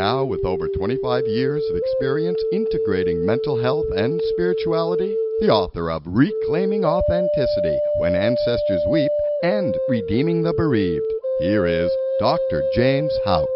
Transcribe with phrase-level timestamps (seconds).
[0.00, 6.00] now with over 25 years of experience integrating mental health and spirituality, the author of
[6.06, 9.12] Reclaiming Authenticity When Ancestors Weep
[9.42, 11.04] and Redeeming the Bereaved.
[11.40, 12.62] Here is Dr.
[12.74, 13.46] James Houck.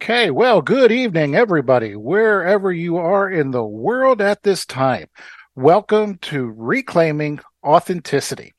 [0.00, 5.08] Okay, well, good evening, everybody, wherever you are in the world at this time.
[5.56, 8.54] Welcome to Reclaiming Authenticity,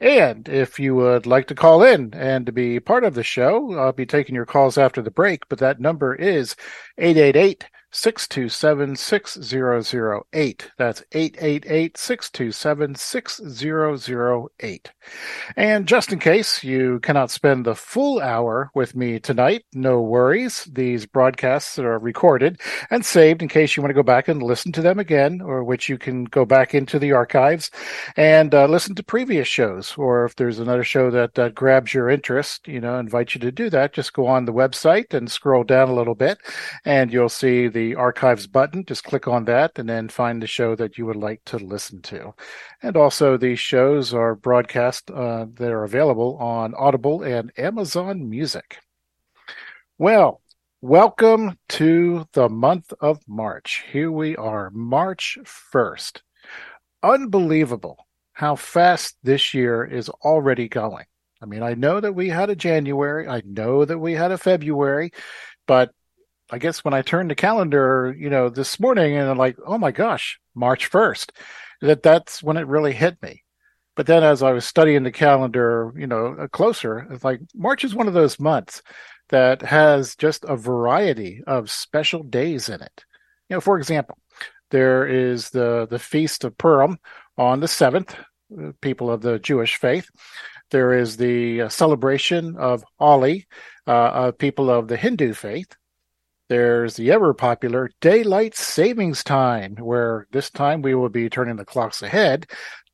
[0.00, 3.74] And if you would like to call in and to be part of the show,
[3.78, 6.56] I'll be taking your calls after the break, but that number is
[6.98, 10.70] 888 627 6008.
[10.78, 14.92] That's 888 627 6008.
[15.56, 20.64] And just in case you cannot spend the full hour with me tonight, no worries.
[20.64, 24.72] These broadcasts are recorded and saved in case you want to go back and listen
[24.72, 27.70] to them again, or which you can go back into the archives
[28.16, 29.94] and uh, listen to previous shows.
[29.98, 33.52] Or if there's another show that, that grabs your interest, you know, invite you to
[33.52, 33.92] do that.
[33.92, 36.38] Just go on the website and scroll down a little bit,
[36.86, 38.84] and you'll see the the archives button.
[38.84, 42.00] Just click on that and then find the show that you would like to listen
[42.02, 42.32] to.
[42.82, 48.78] And also, these shows are broadcast, uh, that are available on Audible and Amazon Music.
[49.98, 50.40] Well,
[50.80, 53.84] welcome to the month of March.
[53.90, 56.22] Here we are, March 1st.
[57.02, 61.04] Unbelievable how fast this year is already going.
[61.42, 64.38] I mean, I know that we had a January, I know that we had a
[64.38, 65.10] February,
[65.66, 65.92] but
[66.52, 69.78] I guess when I turned the calendar, you know, this morning and I'm like, oh
[69.78, 71.30] my gosh, March 1st,
[71.80, 73.42] that that's when it really hit me.
[73.96, 77.84] But then as I was studying the calendar, you know, uh, closer, it's like March
[77.84, 78.82] is one of those months
[79.30, 83.04] that has just a variety of special days in it.
[83.48, 84.18] You know, for example,
[84.70, 86.98] there is the, the Feast of Purim
[87.38, 88.14] on the 7th,
[88.60, 90.06] uh, people of the Jewish faith.
[90.70, 93.46] There is the uh, celebration of Holi,
[93.86, 95.74] uh, of people of the Hindu faith.
[96.52, 101.64] There's the ever popular daylight savings time, where this time we will be turning the
[101.64, 102.44] clocks ahead.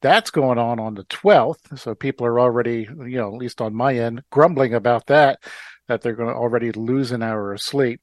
[0.01, 1.77] That's going on on the 12th.
[1.77, 5.41] So people are already, you know, at least on my end, grumbling about that,
[5.89, 8.01] that they're going to already lose an hour of sleep.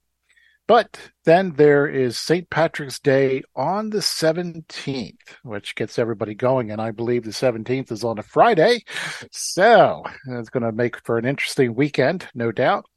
[0.67, 2.49] But then there is St.
[2.49, 6.69] Patrick's Day on the 17th, which gets everybody going.
[6.69, 8.83] And I believe the 17th is on a Friday.
[9.31, 12.87] So it's going to make for an interesting weekend, no doubt.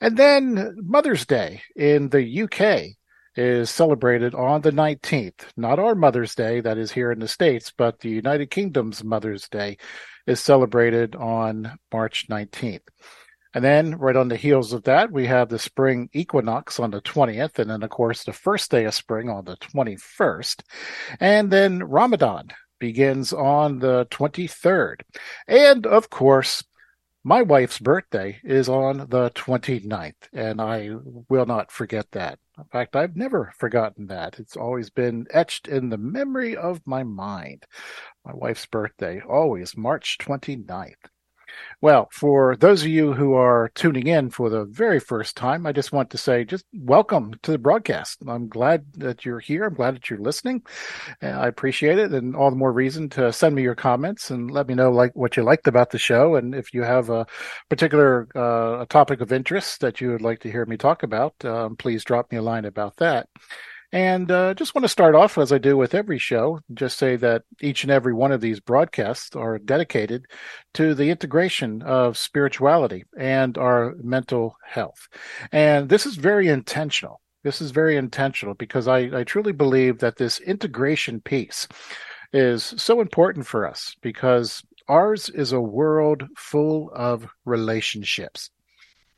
[0.00, 2.96] And then Mother's Day in the UK
[3.36, 5.46] is celebrated on the 19th.
[5.56, 9.48] Not our Mother's Day, that is here in the States, but the United Kingdom's Mother's
[9.48, 9.76] Day
[10.26, 12.88] is celebrated on March 19th.
[13.54, 17.00] And then, right on the heels of that, we have the spring equinox on the
[17.00, 17.58] 20th.
[17.58, 20.62] And then, of course, the first day of spring on the 21st.
[21.20, 25.00] And then Ramadan begins on the 23rd.
[25.48, 26.64] And, of course,
[27.26, 30.90] my wife's birthday is on the 29th, and I
[31.28, 32.38] will not forget that.
[32.56, 34.38] In fact, I've never forgotten that.
[34.38, 37.64] It's always been etched in the memory of my mind.
[38.24, 40.92] My wife's birthday, always March 29th.
[41.80, 45.72] Well, for those of you who are tuning in for the very first time, I
[45.72, 48.22] just want to say just welcome to the broadcast.
[48.26, 49.64] I'm glad that you're here.
[49.64, 50.62] I'm glad that you're listening.
[51.22, 54.68] I appreciate it, and all the more reason to send me your comments and let
[54.68, 57.26] me know like what you liked about the show, and if you have a
[57.68, 61.34] particular uh, a topic of interest that you would like to hear me talk about,
[61.44, 63.28] um, please drop me a line about that.
[63.92, 67.16] And uh, just want to start off, as I do with every show, just say
[67.16, 70.26] that each and every one of these broadcasts are dedicated
[70.74, 75.08] to the integration of spirituality and our mental health.
[75.52, 77.20] And this is very intentional.
[77.44, 81.68] This is very intentional because I, I truly believe that this integration piece
[82.32, 88.50] is so important for us because ours is a world full of relationships.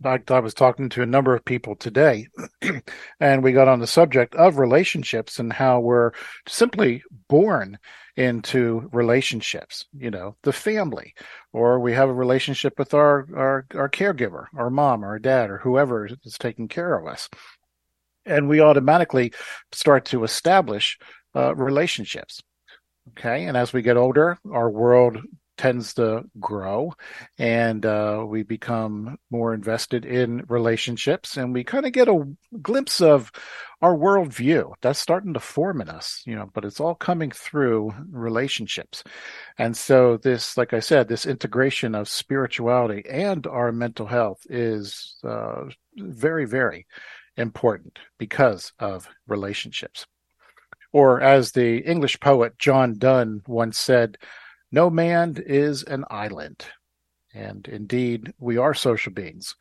[0.05, 2.29] I, I was talking to a number of people today,
[3.21, 6.13] and we got on the subject of relationships and how we're
[6.47, 7.79] simply born
[8.17, 9.87] into relationships.
[9.93, 11.15] You know, the family,
[11.53, 15.51] or we have a relationship with our our, our caregiver, our mom, or our dad,
[15.51, 17.29] or whoever is taking care of us,
[18.25, 19.33] and we automatically
[19.73, 20.99] start to establish
[21.35, 22.41] uh, relationships.
[23.11, 25.19] Okay, and as we get older, our world
[25.59, 26.95] tends to grow
[27.37, 32.25] and uh, we become more invested in relationships and we kind of get a
[32.63, 33.31] glimpse of
[33.83, 34.73] our worldview.
[34.81, 39.03] That's starting to form in us you know but it's all coming through relationships.
[39.59, 45.17] And so this like i said this integration of spirituality and our mental health is
[45.25, 45.65] uh,
[45.97, 46.87] very very
[47.37, 50.07] important because of relationships.
[50.93, 54.17] Or as the english poet john donne once said
[54.71, 56.65] no man is an island.
[57.35, 59.55] And indeed, we are social beings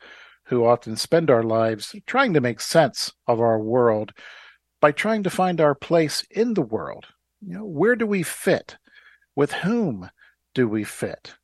[0.44, 4.12] who often spend our lives trying to make sense of our world
[4.80, 7.06] by trying to find our place in the world.
[7.40, 8.76] You know, where do we fit?
[9.36, 10.10] With whom
[10.54, 11.34] do we fit?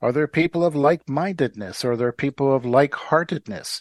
[0.00, 1.84] Are there people of like mindedness?
[1.84, 3.80] Are there people of like heartedness?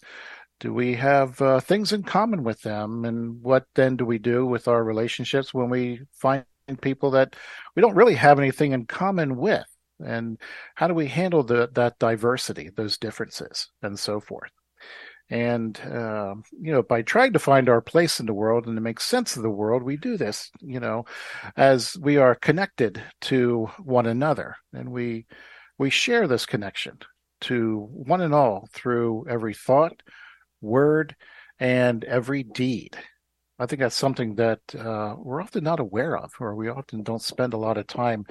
[0.60, 3.04] Do we have uh, things in common with them?
[3.04, 6.46] And what then do we do with our relationships when we find
[6.78, 7.36] people that
[7.76, 9.66] we don't really have anything in common with.
[10.04, 10.40] And
[10.76, 14.52] how do we handle the, that diversity those differences and so forth?
[15.30, 18.82] And uh, you know by trying to find our place in the world and to
[18.82, 21.06] make sense of the world we do this you know
[21.56, 24.58] as we are connected to one another.
[24.74, 25.28] And we
[25.78, 27.00] we share this connection
[27.42, 30.04] to one and all through every thought
[30.62, 31.16] word
[31.60, 32.98] and every deed
[33.62, 37.22] I think that's something that uh, we're often not aware of, or we often don't
[37.22, 38.25] spend a lot of time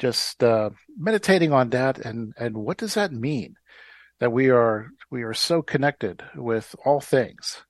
[0.00, 1.98] just uh, meditating on that.
[1.98, 3.54] And and what does that mean?
[4.18, 7.62] That we are we are so connected with all things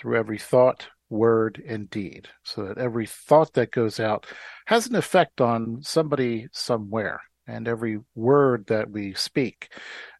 [0.00, 4.26] through every thought, word, and deed, so that every thought that goes out
[4.66, 9.72] has an effect on somebody somewhere, and every word that we speak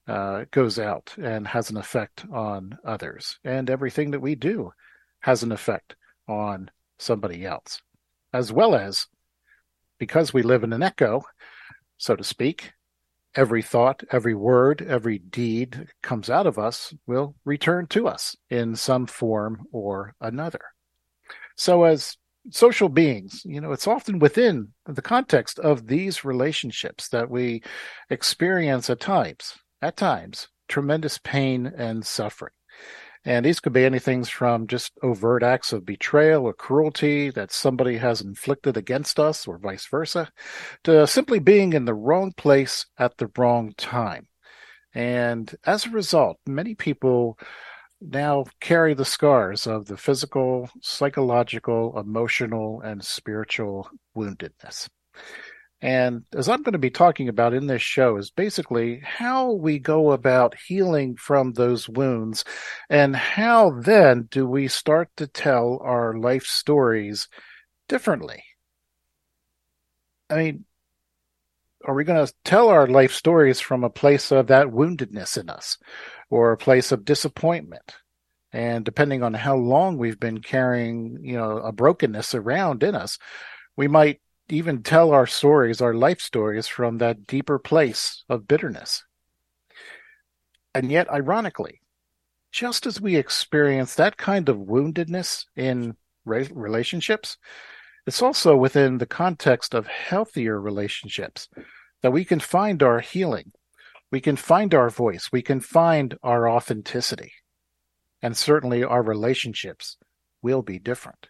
[0.06, 4.71] uh, goes out and has an effect on others, and everything that we do
[5.23, 5.97] has an effect
[6.31, 7.82] on somebody else,
[8.32, 9.06] as well as
[9.99, 11.23] because we live in an echo,
[11.99, 12.73] so to speak,
[13.35, 18.75] every thought, every word, every deed comes out of us will return to us in
[18.75, 20.61] some form or another.
[21.56, 22.17] So, as
[22.50, 27.62] social beings, you know, it's often within the context of these relationships that we
[28.09, 32.53] experience at times, at times, tremendous pain and suffering.
[33.25, 37.99] And these could be anything from just overt acts of betrayal or cruelty that somebody
[37.99, 40.31] has inflicted against us, or vice versa,
[40.84, 44.26] to simply being in the wrong place at the wrong time.
[44.94, 47.38] And as a result, many people
[48.00, 54.88] now carry the scars of the physical, psychological, emotional, and spiritual woundedness.
[55.82, 59.79] And as I'm going to be talking about in this show, is basically how we
[59.79, 62.44] go about healing from those wounds
[62.91, 67.29] and how then do we start to tell our life stories
[67.88, 68.44] differently.
[70.29, 70.65] I mean,
[71.87, 75.49] are we going to tell our life stories from a place of that woundedness in
[75.49, 75.79] us
[76.29, 77.97] or a place of disappointment?
[78.53, 83.19] And depending on how long we've been carrying, you know, a brokenness around in us,
[83.77, 84.20] we might
[84.53, 89.05] even tell our stories, our life stories, from that deeper place of bitterness.
[90.75, 91.81] And yet, ironically,
[92.53, 97.37] just as we experience that kind of woundedness in relationships,
[98.07, 101.49] it's also within the context of healthier relationships
[102.03, 103.53] that we can find our healing.
[104.11, 105.31] We can find our voice.
[105.31, 107.33] We can find our authenticity.
[108.23, 109.97] And certainly our relationships
[110.43, 111.29] will be different.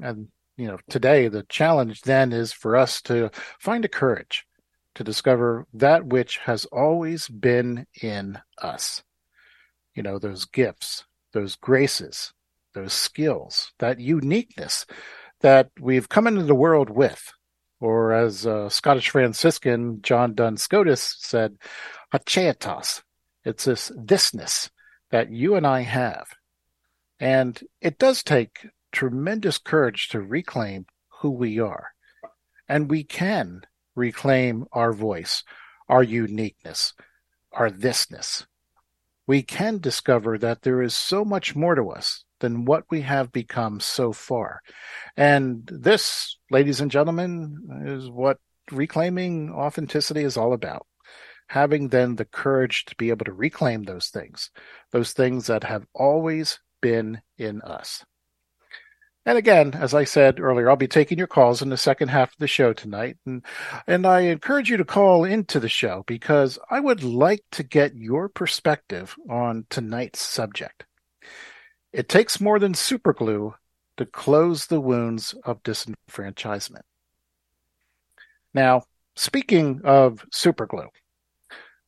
[0.00, 4.46] And you know today the challenge then is for us to find a courage
[4.94, 9.02] to discover that which has always been in us.
[9.94, 12.32] You know those gifts those graces
[12.74, 14.86] those skills that uniqueness
[15.40, 17.32] that we've come into the world with.
[17.78, 21.56] Or as uh, scottish franciscan john duns scotus said
[22.12, 23.02] haecceitas
[23.44, 24.70] it's this thisness
[25.10, 26.26] that you and i have.
[27.20, 30.86] And it does take tremendous courage to reclaim
[31.20, 31.92] who we are.
[32.66, 33.60] And we can
[33.94, 35.44] reclaim our voice,
[35.86, 36.94] our uniqueness,
[37.52, 38.46] our thisness.
[39.26, 43.32] We can discover that there is so much more to us than what we have
[43.32, 44.62] become so far.
[45.14, 48.38] And this, ladies and gentlemen, is what
[48.72, 50.86] reclaiming authenticity is all about.
[51.48, 54.50] having then the courage to be able to reclaim those things,
[54.92, 58.04] those things that have always been in us.
[59.26, 62.32] And again, as I said earlier, I'll be taking your calls in the second half
[62.32, 63.16] of the show tonight.
[63.26, 63.44] And,
[63.88, 67.96] and I encourage you to call into the show because I would like to get
[67.96, 70.84] your perspective on tonight's subject.
[71.92, 73.54] It takes more than superglue
[73.96, 76.82] to close the wounds of disenfranchisement.
[78.54, 78.84] Now,
[79.16, 80.88] speaking of superglue,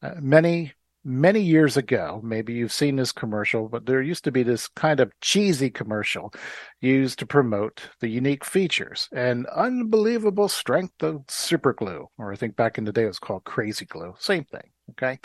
[0.02, 0.72] uh, many
[1.08, 5.00] many years ago, maybe you've seen this commercial, but there used to be this kind
[5.00, 6.32] of cheesy commercial
[6.80, 12.56] used to promote the unique features and unbelievable strength of super glue, or I think
[12.56, 14.14] back in the day it was called crazy glue.
[14.18, 14.70] Same thing.
[14.90, 15.18] Okay.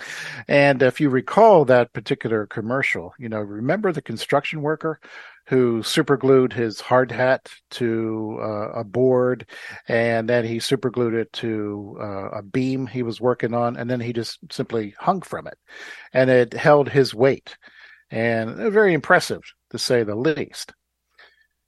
[0.48, 5.00] And if you recall that particular commercial, you know, remember the construction worker
[5.48, 9.46] who superglued his hard hat to uh, a board
[9.88, 14.00] and then he superglued it to uh, a beam he was working on and then
[14.00, 15.58] he just simply hung from it.
[16.14, 17.58] And it held his weight.
[18.12, 19.42] And very impressive
[19.72, 20.74] to say the least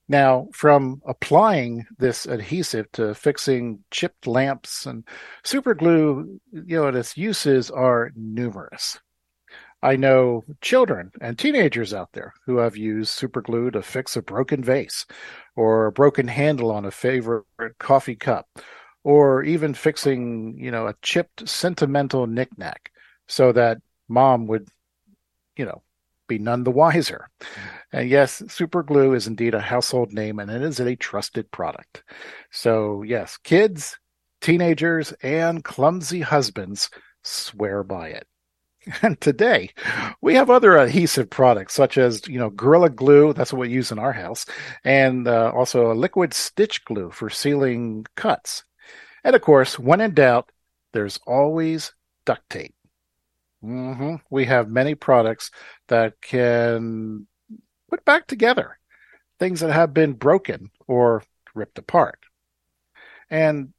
[0.07, 5.03] now, from applying this adhesive to fixing chipped lamps and
[5.43, 8.99] super glue, you know, its uses are numerous.
[9.81, 14.21] I know children and teenagers out there who have used super glue to fix a
[14.21, 15.05] broken vase
[15.55, 17.45] or a broken handle on a favorite
[17.79, 18.47] coffee cup
[19.03, 22.91] or even fixing, you know, a chipped sentimental knickknack
[23.27, 24.67] so that mom would,
[25.55, 25.81] you know,
[26.27, 27.29] be none the wiser.
[27.91, 32.03] And yes, super glue is indeed a household name and it is a trusted product.
[32.51, 33.97] So, yes, kids,
[34.41, 36.89] teenagers, and clumsy husbands
[37.23, 38.27] swear by it.
[39.01, 39.71] And today,
[40.21, 43.91] we have other adhesive products such as, you know, Gorilla Glue, that's what we use
[43.91, 44.45] in our house,
[44.83, 48.63] and uh, also a liquid stitch glue for sealing cuts.
[49.23, 50.51] And of course, when in doubt,
[50.93, 51.93] there's always
[52.25, 52.75] duct tape.
[53.65, 54.15] Mm-hmm.
[54.29, 55.51] We have many products
[55.87, 57.27] that can
[57.89, 58.77] put back together
[59.39, 62.19] things that have been broken or ripped apart.
[63.29, 63.73] And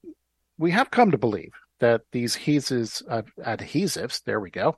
[0.59, 4.77] we have come to believe that these adhesives, uh, adhesives, there we go,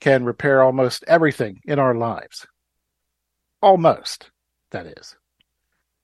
[0.00, 2.46] can repair almost everything in our lives.
[3.62, 4.30] Almost,
[4.70, 5.16] that is.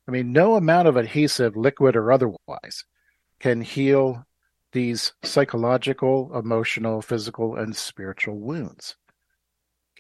[0.07, 2.85] I mean, no amount of adhesive, liquid or otherwise,
[3.41, 4.26] can heal
[4.77, 8.95] these psychological, emotional, physical, and spiritual wounds,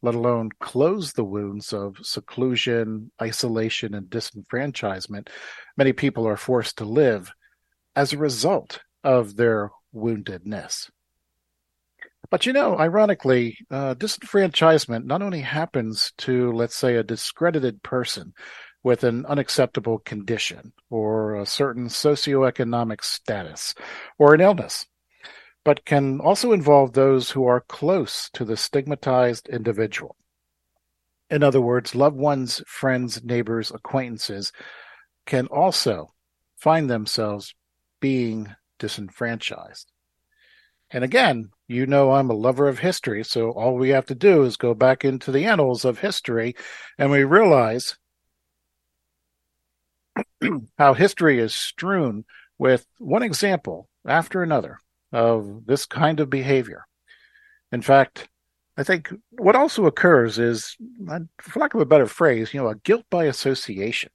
[0.02, 5.28] let alone close the wounds of seclusion, isolation, and disenfranchisement
[5.78, 7.33] many people are forced to live
[7.95, 10.90] as a result of their woundedness.
[12.28, 18.35] But you know, ironically, uh, disenfranchisement not only happens to, let's say, a discredited person
[18.87, 23.75] with an unacceptable condition or a certain socioeconomic status
[24.16, 24.87] or an illness,
[25.64, 30.14] but can also involve those who are close to the stigmatized individual.
[31.28, 34.52] In other words, loved ones, friends, neighbors, acquaintances
[35.26, 36.14] can also
[36.57, 37.57] find themselves
[37.99, 39.90] being disenfranchised.
[40.93, 44.45] And again, you know I'm a lover of history, so all we have to do
[44.45, 46.55] is go back into the annals of history
[46.97, 47.97] and we realize
[50.78, 52.25] how history is strewn
[52.58, 54.78] with one example after another
[55.12, 56.87] of this kind of behavior.
[57.73, 58.28] In fact,
[58.76, 60.76] I think what also occurs is,
[61.11, 64.11] uh, for lack of a better phrase, you know, a guilt by association.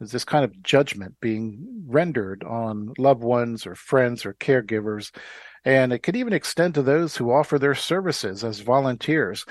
[0.00, 5.14] Is this kind of judgment being rendered on loved ones or friends or caregivers.
[5.64, 9.44] And it could even extend to those who offer their services as volunteers,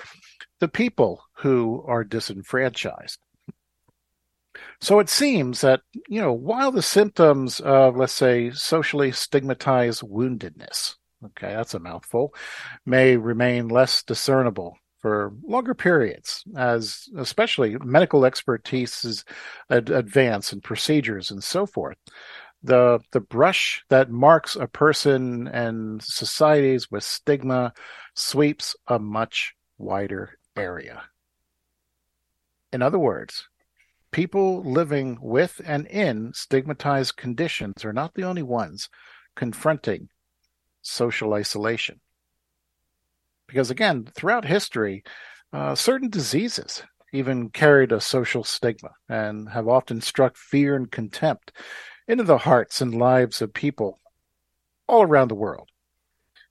[0.59, 3.19] the people who are disenfranchised.
[4.79, 10.95] So it seems that, you know, while the symptoms of, let's say, socially stigmatized woundedness,
[11.25, 12.33] okay, that's a mouthful,
[12.85, 19.25] may remain less discernible for longer periods, as especially medical expertise is
[19.69, 21.97] ad- advance and procedures and so forth.
[22.63, 27.73] The the brush that marks a person and societies with stigma
[28.13, 31.03] sweeps a much wider area.
[32.71, 33.47] In other words,
[34.11, 38.89] people living with and in stigmatized conditions are not the only ones
[39.35, 40.09] confronting
[40.81, 41.99] social isolation.
[43.47, 45.03] Because again, throughout history,
[45.53, 51.51] uh, certain diseases even carried a social stigma and have often struck fear and contempt
[52.07, 53.99] into the hearts and lives of people
[54.87, 55.69] all around the world.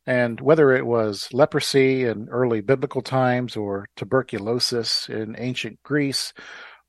[0.06, 6.32] And whether it was leprosy in early biblical times or tuberculosis in ancient Greece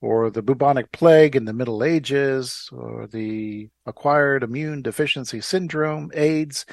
[0.02, 6.66] or the bubonic plague in the Middle Ages, or the acquired immune deficiency syndrome, AIDS,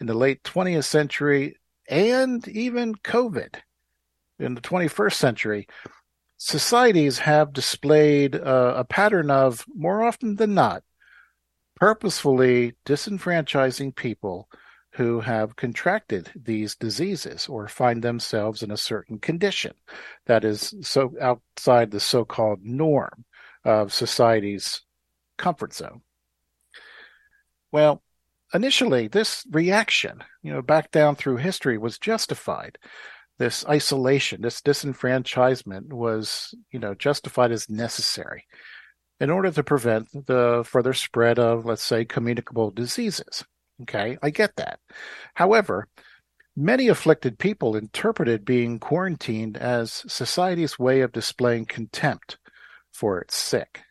[0.00, 1.56] in the late 20th century,
[1.88, 3.56] and even COVID
[4.38, 5.66] in the 21st century,
[6.36, 10.82] societies have displayed a, a pattern of, more often than not,
[11.74, 14.48] purposefully disenfranchising people
[14.96, 19.74] who have contracted these diseases or find themselves in a certain condition
[20.24, 23.24] that is so outside the so-called norm
[23.64, 24.80] of society's
[25.36, 26.00] comfort zone.
[27.70, 28.02] Well,
[28.54, 32.78] initially this reaction, you know, back down through history was justified.
[33.38, 38.46] This isolation, this disenfranchisement was, you know, justified as necessary
[39.20, 43.44] in order to prevent the further spread of, let's say, communicable diseases.
[43.82, 44.80] Okay, I get that.
[45.34, 45.88] However,
[46.56, 52.38] many afflicted people interpreted being quarantined as society's way of displaying contempt
[52.92, 53.82] for its sick.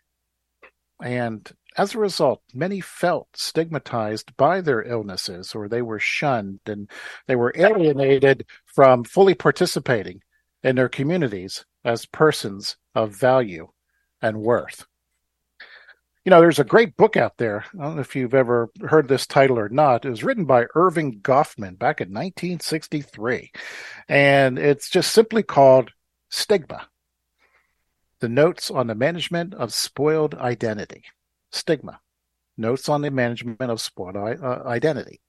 [1.04, 6.90] And as a result, many felt stigmatized by their illnesses, or they were shunned and
[7.28, 10.22] they were alienated from fully participating
[10.64, 13.68] in their communities as persons of value
[14.22, 14.88] and worth
[16.26, 17.66] you know, there's a great book out there.
[17.80, 20.06] I don't know if you've ever heard this title or not.
[20.06, 23.52] It was written by Erving Goffman back in 1963.
[24.10, 25.92] And it's just simply called
[26.30, 26.88] Stigma
[28.22, 31.04] The Notes on the Management of Spoiled Identity.
[31.52, 32.00] Stigma
[32.58, 35.22] Notes on the Management of Spoiled uh, Identity.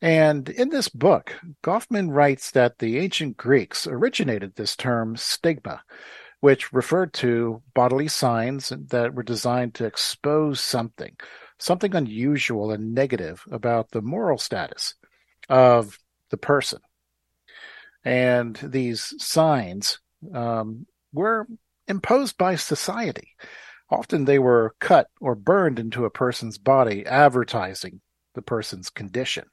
[0.00, 1.34] And in this book,
[1.64, 5.82] Goffman writes that the ancient Greeks originated this term stigma
[6.40, 11.14] which referred to bodily signs that were designed to expose something,
[11.58, 14.94] something unusual and negative about the moral status
[15.48, 15.98] of
[16.30, 16.80] the person.
[18.04, 19.98] And these signs
[20.34, 21.46] um, were
[21.86, 23.36] imposed by society.
[23.90, 28.00] Often they were cut or burned into a person's body, advertising
[28.34, 29.44] the person's condition.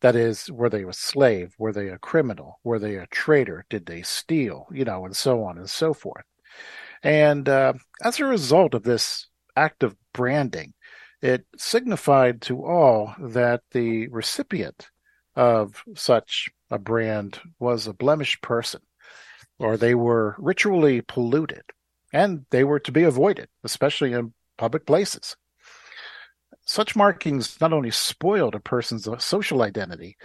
[0.00, 1.54] That is, were they a slave?
[1.58, 2.60] Were they a criminal?
[2.62, 3.66] Were they a traitor?
[3.68, 4.68] Did they steal?
[4.72, 6.24] You know, and so on and so forth.
[7.02, 9.26] And uh, as a result of this
[9.56, 10.74] act of branding,
[11.22, 14.88] it signified to all that the recipient
[15.36, 18.80] of such a brand was a blemished person,
[19.58, 21.62] or they were ritually polluted,
[22.12, 25.36] and they were to be avoided, especially in public places.
[26.66, 30.16] Such markings not only spoiled a person's social identity,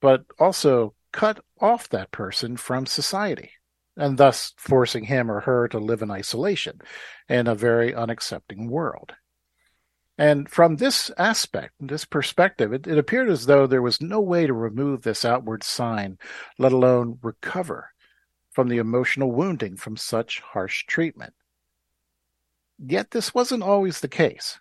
[0.00, 3.50] but also cut off that person from society
[3.98, 6.80] and thus forcing him or her to live in isolation
[7.28, 9.12] in a very unaccepting world.
[10.16, 14.46] And from this aspect, this perspective, it, it, appeared as though there was no way
[14.46, 16.18] to remove this outward sign,
[16.58, 17.90] let alone recover
[18.50, 21.34] from the emotional wounding from such harsh treatment.
[22.84, 24.58] Yet this wasn't always the case.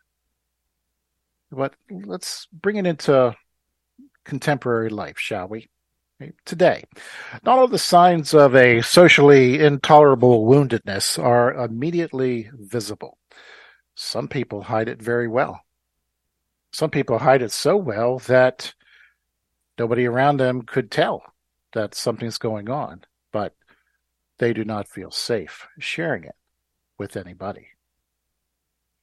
[1.52, 3.36] But let's bring it into
[4.26, 5.70] contemporary life, shall we?
[6.46, 6.84] Today.
[7.44, 13.18] Not all the signs of a socially intolerable woundedness are immediately visible.
[13.96, 15.62] Some people hide it very well.
[16.72, 18.74] Some people hide it so well that
[19.80, 21.24] nobody around them could tell
[21.74, 23.02] that something's going on,
[23.32, 23.56] but
[24.40, 26.36] they do not feel safe sharing it
[26.98, 27.68] with anybody.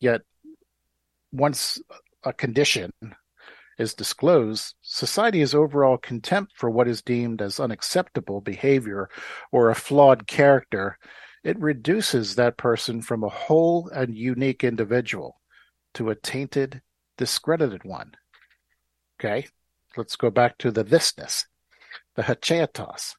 [0.01, 0.23] Yet,
[1.33, 1.81] once
[2.23, 2.93] a condition
[3.79, 9.09] is disclosed, society's overall contempt for what is deemed as unacceptable behavior
[9.51, 10.99] or a flawed character,
[11.43, 15.41] it reduces that person from a whole and unique individual
[15.95, 16.83] to a tainted,
[17.17, 18.13] discredited one.
[19.21, 19.47] Okay,
[19.97, 21.45] let's go back to the thisness,
[22.15, 23.15] the haecceitas.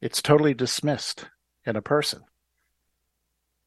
[0.00, 1.26] It's totally dismissed
[1.66, 2.24] in a person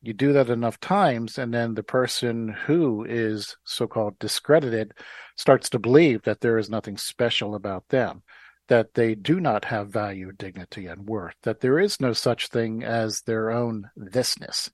[0.01, 4.93] you do that enough times and then the person who is so-called discredited
[5.35, 8.21] starts to believe that there is nothing special about them
[8.67, 12.83] that they do not have value dignity and worth that there is no such thing
[12.83, 14.69] as their own thisness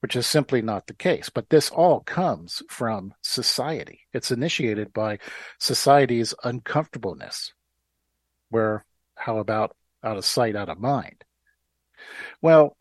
[0.00, 1.28] which is simply not the case.
[1.28, 4.00] But this all comes from society.
[4.12, 5.18] It's initiated by
[5.58, 7.52] society's uncomfortableness
[8.48, 11.24] where how about out of sight out of mind?
[12.40, 12.76] Well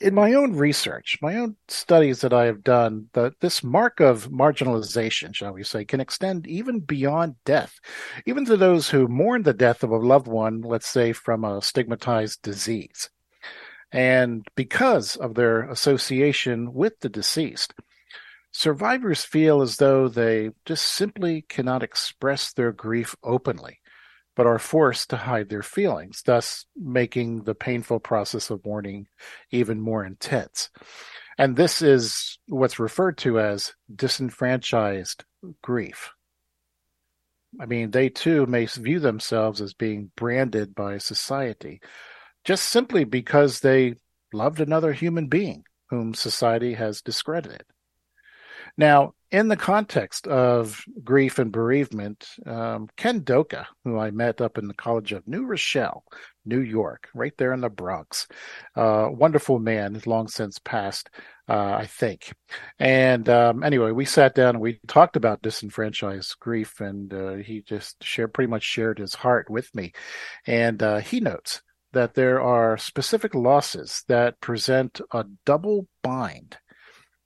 [0.00, 4.30] in my own research, my own studies that I have done, that this mark of
[4.30, 7.78] marginalization, shall we say, can extend even beyond death,
[8.26, 11.62] even to those who mourn the death of a loved one, let's say from a
[11.62, 13.08] stigmatized disease.
[13.90, 17.72] And because of their association with the deceased,
[18.52, 23.78] survivors feel as though they just simply cannot express their grief openly
[24.36, 29.08] but are forced to hide their feelings, thus making the painful process of mourning
[29.50, 30.70] even more intense.
[31.38, 35.24] And this is what's referred to as disenfranchised
[35.62, 36.12] grief.
[37.58, 41.80] I mean, they too may view themselves as being branded by society
[42.46, 43.96] just simply because they
[44.32, 47.64] loved another human being whom society has discredited.
[48.78, 54.56] Now, in the context of grief and bereavement, um, Ken Doka, who I met up
[54.56, 56.04] in the College of New Rochelle,
[56.44, 58.28] New York, right there in the Bronx,
[58.76, 61.10] uh, wonderful man, long since passed,
[61.48, 62.32] uh, I think.
[62.78, 67.62] And um, anyway, we sat down and we talked about disenfranchised grief, and uh, he
[67.62, 69.92] just shared pretty much shared his heart with me.
[70.46, 71.62] And uh, he notes
[71.92, 76.58] that there are specific losses that present a double bind.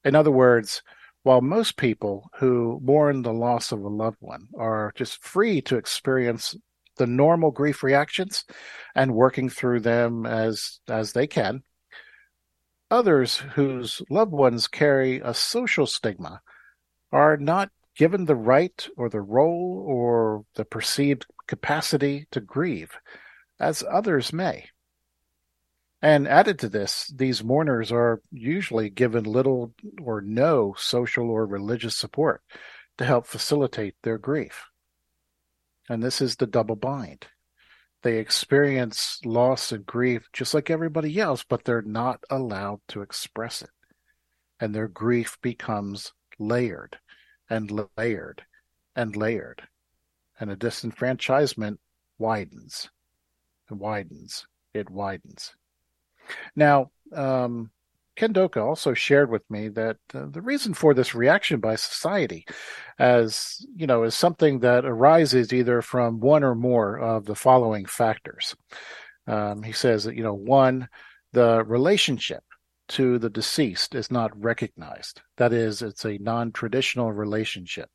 [0.03, 0.83] In other words,
[1.23, 5.77] while most people who mourn the loss of a loved one are just free to
[5.77, 6.57] experience
[6.97, 8.45] the normal grief reactions
[8.95, 11.63] and working through them as as they can,
[12.91, 16.41] others whose loved ones carry a social stigma
[17.13, 22.93] are not given the right or the role or the perceived capacity to grieve,
[23.59, 24.67] as others may.
[26.03, 31.97] And added to this, these mourners are usually given little or no social or religious
[31.97, 32.43] support
[32.97, 34.67] to help facilitate their grief.
[35.91, 37.27] And this is the double bind.
[38.03, 43.61] They experience loss and grief just like everybody else, but they're not allowed to express
[43.61, 43.71] it.
[44.59, 46.99] And their grief becomes layered
[47.51, 48.45] and layered
[48.97, 49.69] and layered.
[50.39, 51.77] And the disenfranchisement
[52.19, 52.89] widens
[53.69, 54.47] and widens.
[54.73, 55.55] It widens.
[56.55, 57.71] Now, um,
[58.17, 62.47] Ken Doka also shared with me that uh, the reason for this reaction by society,
[62.99, 67.87] as you know, is something that arises either from one or more of the following
[67.87, 68.55] factors.
[69.27, 70.89] Um, he says that you know, one,
[71.33, 72.43] the relationship
[72.91, 75.23] to the deceased is not recognized.
[75.37, 77.89] That is, it's a non-traditional relationship,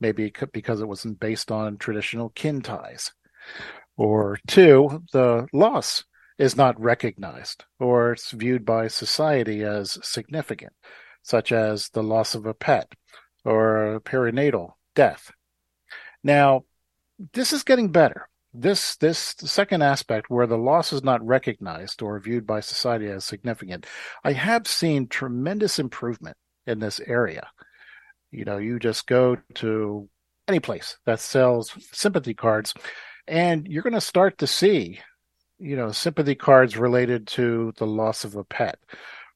[0.00, 3.12] maybe because it wasn't based on traditional kin ties.
[3.96, 6.04] Or two, the loss
[6.40, 10.72] is not recognized or it's viewed by society as significant,
[11.22, 12.90] such as the loss of a pet
[13.44, 15.30] or a perinatal death.
[16.24, 16.64] Now,
[17.34, 18.26] this is getting better.
[18.54, 23.26] This this second aspect where the loss is not recognized or viewed by society as
[23.26, 23.86] significant,
[24.24, 27.48] I have seen tremendous improvement in this area.
[28.30, 30.08] You know, you just go to
[30.48, 32.72] any place that sells sympathy cards
[33.28, 35.00] and you're going to start to see
[35.60, 38.78] you know sympathy cards related to the loss of a pet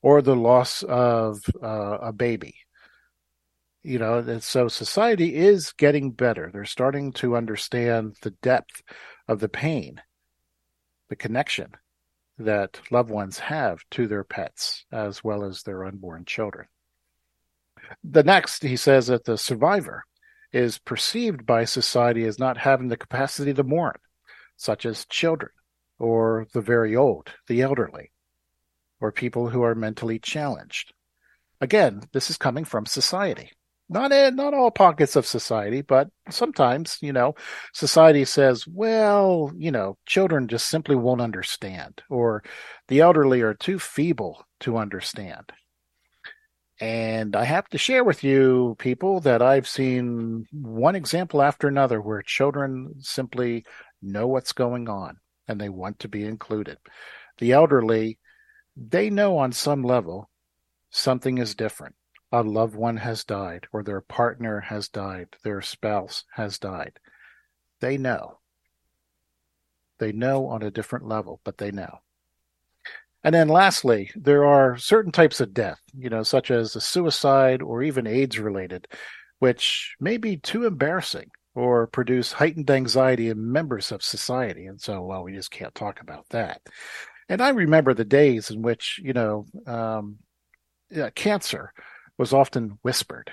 [0.02, 2.54] or the loss of uh, a baby.
[3.82, 6.50] You know and so society is getting better.
[6.52, 8.82] They're starting to understand the depth
[9.28, 10.00] of the pain
[11.08, 11.70] the connection
[12.38, 16.66] that loved ones have to their pets as well as their unborn children.
[18.02, 20.04] The next he says that the survivor
[20.52, 23.96] is perceived by society as not having the capacity to mourn
[24.56, 25.50] such as children
[25.98, 28.11] or the very old, the elderly,
[29.00, 30.92] or people who are mentally challenged.
[31.61, 33.50] Again, this is coming from society.
[33.88, 37.35] Not in, not all pockets of society, but sometimes, you know,
[37.74, 42.42] society says, well, you know, children just simply won't understand, or
[42.88, 45.52] the elderly are too feeble to understand.
[46.80, 52.00] And I have to share with you, people, that I've seen one example after another
[52.00, 53.64] where children simply
[54.02, 56.78] know what's going on and they want to be included.
[57.38, 58.18] The elderly,
[58.76, 60.30] they know on some level
[60.90, 61.94] something is different.
[62.33, 66.98] A loved one has died, or their partner has died, their spouse has died.
[67.80, 68.38] They know.
[69.98, 72.00] They know on a different level, but they know.
[73.22, 77.62] And then lastly, there are certain types of death, you know, such as a suicide
[77.62, 78.87] or even AIDS related,
[79.38, 84.67] which may be too embarrassing or produce heightened anxiety in members of society.
[84.67, 86.61] And so, well, we just can't talk about that.
[87.29, 90.19] And I remember the days in which, you know, um,
[90.90, 91.73] yeah, cancer
[92.19, 93.31] was often whispered.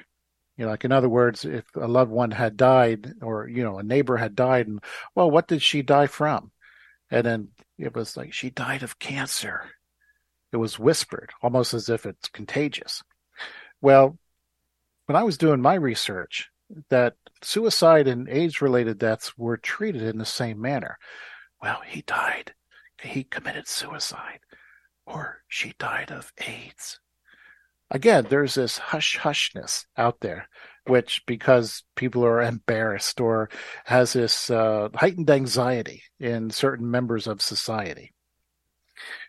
[0.58, 3.80] You know, like in other words, if a loved one had died or, you know,
[3.80, 4.84] a neighbor had died and,
[5.16, 6.52] well, what did she die from?
[7.10, 9.64] And then it was like, she died of cancer.
[10.54, 13.02] It was whispered, almost as if it's contagious.
[13.82, 14.18] Well,
[15.08, 16.50] when I was doing my research,
[16.90, 20.98] that suicide and AIDS related deaths were treated in the same manner.
[21.62, 22.54] Well, he died.
[23.02, 24.40] He committed suicide.
[25.06, 27.00] Or she died of AIDS.
[27.90, 30.48] Again, there's this hush hushness out there,
[30.88, 33.50] which because people are embarrassed or
[33.86, 38.14] has this uh, heightened anxiety in certain members of society.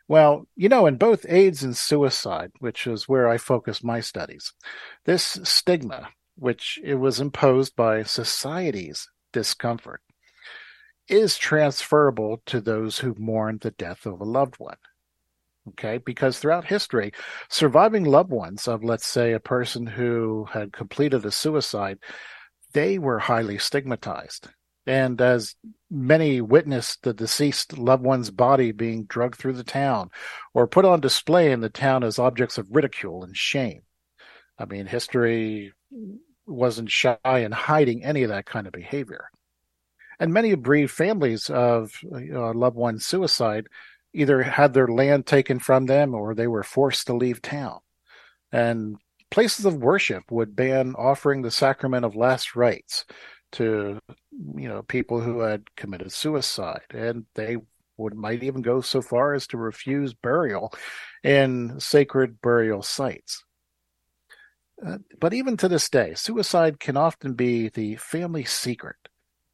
[0.06, 4.52] Well, you know, in both AIDS and suicide, which is where I focus my studies,
[5.04, 6.08] this stigma
[6.42, 10.00] which it was imposed by society's discomfort
[11.08, 14.76] is transferable to those who mourn the death of a loved one.
[15.68, 17.12] Okay, because throughout history,
[17.48, 21.98] surviving loved ones of, let's say, a person who had completed a suicide,
[22.72, 24.48] they were highly stigmatized.
[24.84, 25.54] And as
[25.88, 30.10] many witnessed the deceased loved one's body being dragged through the town
[30.54, 33.82] or put on display in the town as objects of ridicule and shame.
[34.58, 35.72] I mean, history
[36.46, 39.30] wasn't shy in hiding any of that kind of behavior.
[40.18, 43.66] And many bereaved families of uh, loved one suicide
[44.14, 47.80] either had their land taken from them or they were forced to leave town.
[48.52, 48.96] And
[49.30, 53.04] places of worship would ban offering the sacrament of last rites
[53.52, 53.98] to
[54.56, 57.56] you know people who had committed suicide and they
[57.96, 60.72] would might even go so far as to refuse burial
[61.22, 63.44] in sacred burial sites
[64.84, 68.96] uh, but even to this day suicide can often be the family secret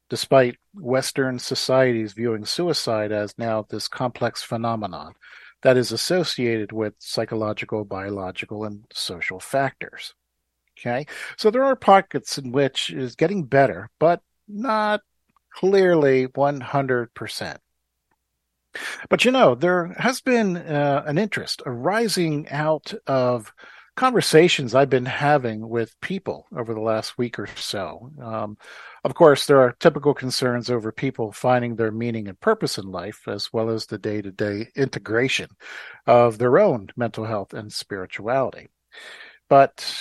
[0.09, 5.13] despite western societies viewing suicide as now this complex phenomenon
[5.61, 10.13] that is associated with psychological biological and social factors
[10.79, 11.05] Okay.
[11.37, 15.01] So there are pockets in which is getting better, but not
[15.53, 17.57] clearly 100%.
[19.09, 23.51] But you know, there has been uh, an interest arising out of
[23.99, 28.09] conversations I've been having with people over the last week or so.
[28.23, 28.57] Um,
[29.03, 33.27] of course, there are typical concerns over people finding their meaning and purpose in life,
[33.27, 35.49] as well as the day to day integration
[36.07, 38.69] of their own mental health and spirituality.
[39.49, 39.93] But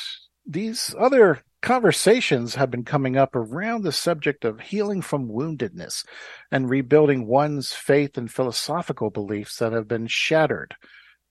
[0.46, 6.06] these other conversations have been coming up around the subject of healing from woundedness
[6.52, 10.76] and rebuilding one's faith and philosophical beliefs that have been shattered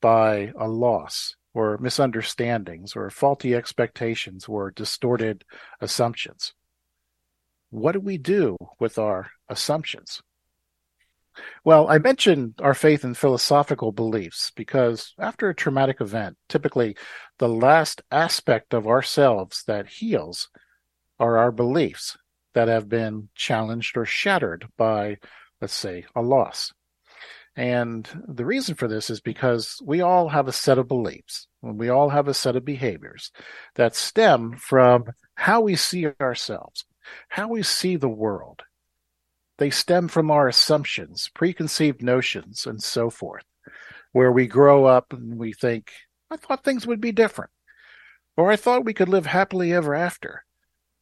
[0.02, 5.44] by a loss or misunderstandings or faulty expectations or distorted
[5.82, 6.54] assumptions.
[7.72, 10.22] What do we do with our assumptions?
[11.64, 16.96] Well, I mentioned our faith and philosophical beliefs because after a traumatic event, typically
[17.40, 20.50] the last aspect of ourselves that heals
[21.20, 22.18] are our beliefs
[22.54, 25.18] that have been challenged or shattered by,
[25.60, 26.72] let's say, a loss.
[27.58, 31.80] And the reason for this is because we all have a set of beliefs, and
[31.80, 33.32] we all have a set of behaviors
[33.76, 36.86] that stem from how we see ourselves,
[37.30, 38.62] how we see the world,
[39.58, 43.44] they stem from our assumptions, preconceived notions, and so forth,
[44.12, 45.92] where we grow up and we think,
[46.30, 47.50] I thought things would be different.
[48.36, 50.46] Or I thought we could live happily ever after.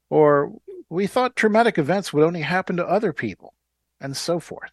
[0.10, 0.54] Or
[0.90, 3.54] we thought traumatic events would only happen to other people,
[4.00, 4.72] and so forth.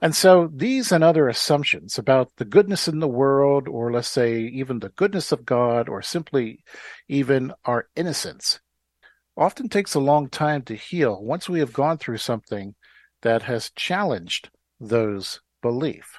[0.00, 4.40] And so these and other assumptions about the goodness in the world, or let's say
[4.40, 6.64] even the goodness of God, or simply
[7.08, 8.60] even our innocence,
[9.36, 12.74] often takes a long time to heal once we have gone through something
[13.22, 16.18] that has challenged those belief.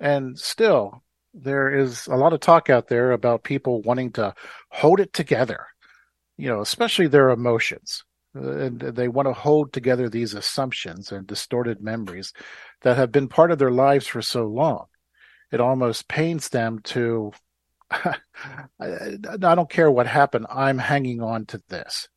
[0.00, 4.34] And still, there is a lot of talk out there about people wanting to
[4.70, 5.66] hold it together,
[6.36, 8.04] you know, especially their emotions.
[8.34, 12.32] And they want to hold together these assumptions and distorted memories
[12.82, 14.86] that have been part of their lives for so long.
[15.52, 17.32] It almost pains them to
[17.90, 20.46] I, don't care what happened.
[20.50, 22.08] I'm hanging on to this.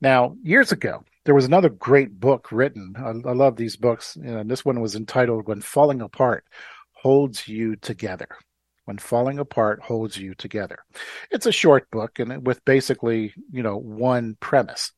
[0.00, 2.94] Now, years ago, there was another great book written.
[2.96, 4.16] I, I love these books.
[4.16, 6.44] And this one was entitled When Falling Apart
[6.92, 8.28] Holds You Together.
[8.84, 10.78] When Falling Apart Holds You Together.
[11.30, 14.92] It's a short book and with basically, you know, one premise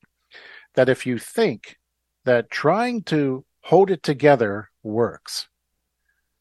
[0.74, 1.76] that if you think
[2.24, 5.48] that trying to hold it together works,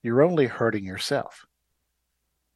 [0.02, 1.46] you're only hurting yourself.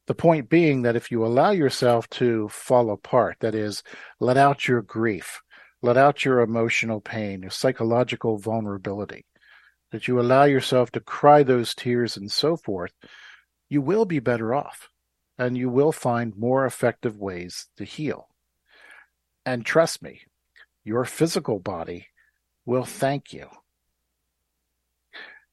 [0.06, 3.82] The point being that if you allow yourself to fall apart, that is,
[4.20, 5.40] let out your grief,
[5.82, 9.26] let out your emotional pain, your psychological vulnerability,
[9.92, 12.92] that you allow yourself to cry those tears and so forth,
[13.68, 14.88] you will be better off
[15.38, 18.28] and you will find more effective ways to heal.
[19.46, 20.22] And trust me,
[20.84, 22.08] your physical body
[22.66, 23.48] will thank you.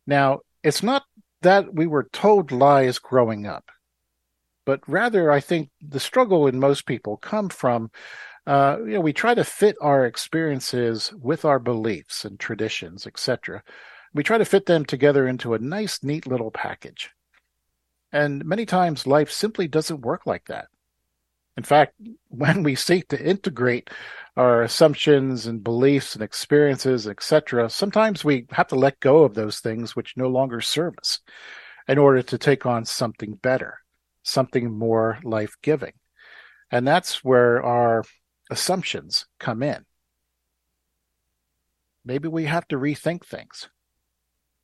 [0.08, 1.04] Now, it's not
[1.42, 3.70] that we were told lies growing up
[4.66, 7.92] but rather I think the struggle in most people come from
[8.48, 13.64] uh, you know we try to fit our experiences with our beliefs and traditions, etc.
[14.14, 17.12] We try to fit them together into a nice, neat little package.
[18.16, 20.68] And many times life simply doesn't work like that.
[21.58, 21.94] In fact,
[22.30, 23.90] when we seek to integrate
[24.38, 29.60] our assumptions and beliefs and experiences, etc., sometimes we have to let go of those
[29.60, 31.20] things which no longer serve us
[31.88, 33.80] in order to take on something better
[34.26, 35.94] something more life giving.
[36.72, 38.04] And that's where our
[38.50, 39.86] assumptions come in.
[42.04, 43.70] maybe we have to rethink things.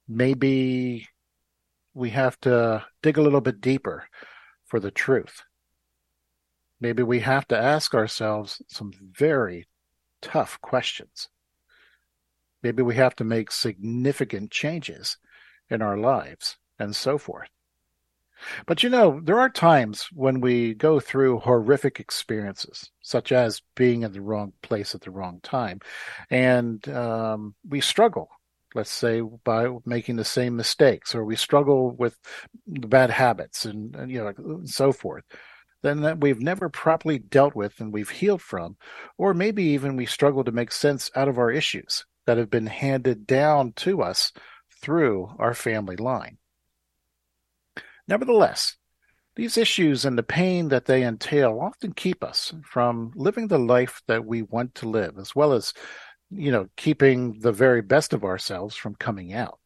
[0.07, 1.07] Maybe
[1.93, 4.07] we have to dig a little bit deeper
[4.65, 5.43] for the truth.
[6.79, 9.67] Maybe we have to ask ourselves some very
[10.21, 11.29] tough questions.
[12.63, 15.17] Maybe we have to make significant changes
[15.69, 17.49] in our lives and so forth.
[18.65, 24.01] But you know, there are times when we go through horrific experiences, such as being
[24.01, 25.79] in the wrong place at the wrong time,
[26.29, 28.29] and um, we struggle.
[28.73, 32.17] Let's say by making the same mistakes, or we struggle with
[32.67, 35.23] the bad habits, and, and you know, and so forth.
[35.83, 38.77] Then that we've never properly dealt with and we've healed from,
[39.17, 42.67] or maybe even we struggle to make sense out of our issues that have been
[42.67, 44.31] handed down to us
[44.81, 46.37] through our family line.
[48.07, 48.77] Nevertheless,
[49.35, 54.01] these issues and the pain that they entail often keep us from living the life
[54.07, 55.73] that we want to live, as well as,
[56.31, 59.59] you know, keeping the very best of ourselves from coming out.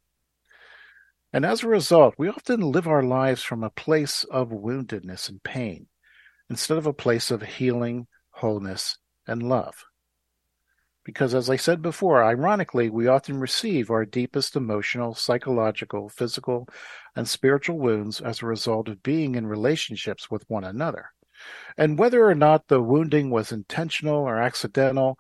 [1.32, 5.44] And as a result, we often live our lives from a place of woundedness and
[5.44, 5.88] pain
[6.50, 8.98] instead of a place of healing, wholeness,
[9.28, 9.84] and love.
[11.04, 16.68] Because, as I said before, ironically, we often receive our deepest emotional, psychological, physical,
[17.16, 21.12] and spiritual wounds as a result of being in relationships with one another.
[21.78, 25.20] And whether or not the wounding was intentional or accidental,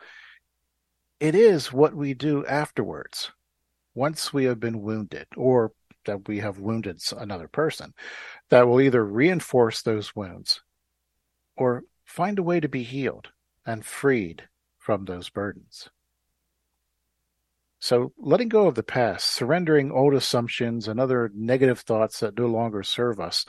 [1.20, 3.32] it is what we do afterwards,
[3.94, 5.72] once we have been wounded, or
[6.06, 7.94] that we have wounded another person,
[8.50, 10.62] that will either reinforce those wounds
[11.58, 13.30] or find a way to be healed
[13.66, 14.44] and freed
[14.78, 15.90] from those burdens.
[17.80, 22.48] So, letting go of the past, surrendering old assumptions and other negative thoughts that no
[22.48, 23.46] longer serve us,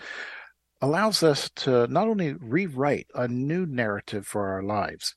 [0.81, 5.15] allows us to not only rewrite a new narrative for our lives,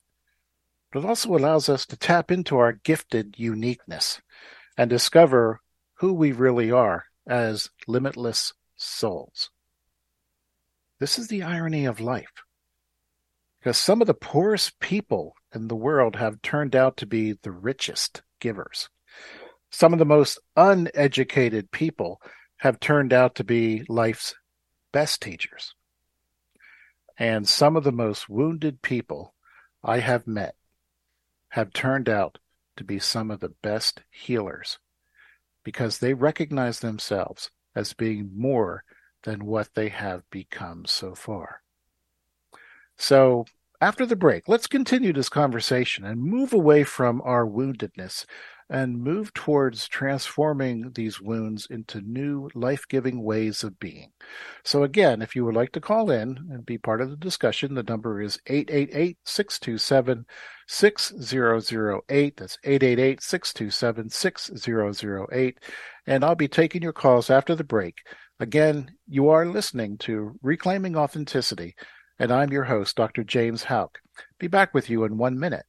[0.90, 4.20] but it also allows us to tap into our gifted uniqueness
[4.76, 5.60] and discover
[5.94, 9.50] who we really are as limitless souls.
[10.98, 12.32] This is the irony of life.
[13.58, 17.50] Because some of the poorest people in the world have turned out to be the
[17.50, 18.88] richest givers.
[19.70, 22.20] Some of the most uneducated people
[22.56, 24.34] have turned out to be life's
[24.92, 25.74] best teachers.
[27.18, 29.34] And some of the most wounded people
[29.84, 30.54] I have met
[31.50, 32.38] have turned out
[32.76, 34.78] to be some of the best healers
[35.64, 38.84] because they recognize themselves as being more
[39.24, 41.62] than what they have become so far.
[42.96, 43.44] So
[43.80, 48.24] after the break, let's continue this conversation and move away from our woundedness
[48.70, 54.12] and move towards transforming these wounds into new life giving ways of being.
[54.64, 57.74] So, again, if you would like to call in and be part of the discussion,
[57.74, 60.24] the number is 888 627
[60.68, 62.36] 6008.
[62.36, 65.58] That's 888 627 6008.
[66.06, 67.98] And I'll be taking your calls after the break.
[68.38, 71.74] Again, you are listening to Reclaiming Authenticity
[72.20, 73.24] and I'm your host, Dr.
[73.24, 73.98] James Houck.
[74.38, 75.64] Be back with you in one minute.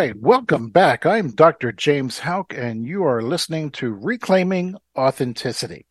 [0.00, 0.16] Right.
[0.16, 1.04] Welcome back.
[1.04, 1.72] I'm Dr.
[1.72, 5.84] James Houck, and you are listening to Reclaiming Authenticity.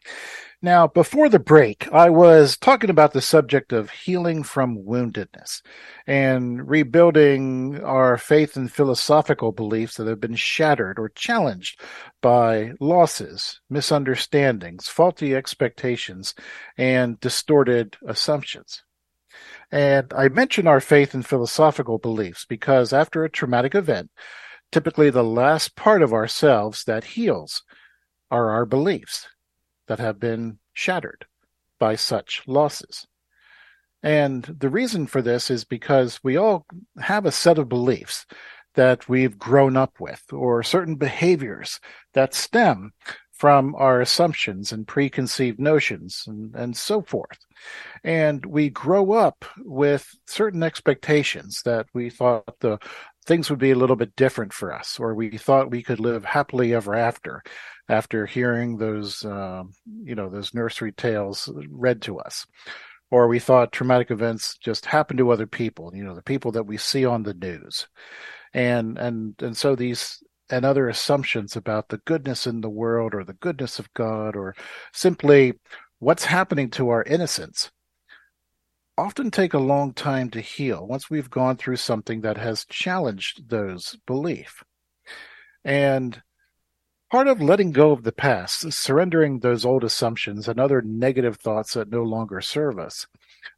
[0.64, 5.62] Now, before the break, I was talking about the subject of healing from woundedness
[6.08, 11.80] and rebuilding our faith and philosophical beliefs that have been shattered or challenged
[12.20, 16.34] by losses, misunderstandings, faulty expectations,
[16.80, 18.82] and distorted assumptions.
[19.72, 24.10] And I mention our faith and philosophical beliefs because after a traumatic event,
[24.72, 27.64] Typically, the last part of ourselves that heals
[28.30, 29.28] are our beliefs
[29.88, 31.26] that have been shattered
[31.80, 33.08] by such losses.
[34.04, 36.66] And the reason for this is because we all
[37.00, 38.28] have a set of beliefs
[38.76, 41.80] that we've grown up with, or certain behaviors
[42.14, 42.94] that stem
[43.40, 47.40] from our assumptions and preconceived notions and, and so forth.
[48.04, 52.80] And we grow up with certain expectations that we thought the
[53.26, 56.26] things would be a little bit different for us, or we thought we could live
[56.26, 57.42] happily ever after,
[57.88, 59.64] after hearing those, uh,
[60.04, 62.46] you know, those nursery tales read to us
[63.10, 66.66] or we thought traumatic events just happen to other people, you know, the people that
[66.66, 67.88] we see on the news.
[68.54, 73.24] And and and so these and other assumptions about the goodness in the world or
[73.24, 74.56] the goodness of God or
[74.94, 75.54] simply
[76.00, 77.72] what's happening to our innocence
[79.00, 83.50] often take a long time to heal once we've gone through something that has challenged
[83.50, 84.62] those belief.
[85.64, 86.22] And
[87.10, 91.74] part of letting go of the past, surrendering those old assumptions and other negative thoughts
[91.74, 93.08] that no longer serve us.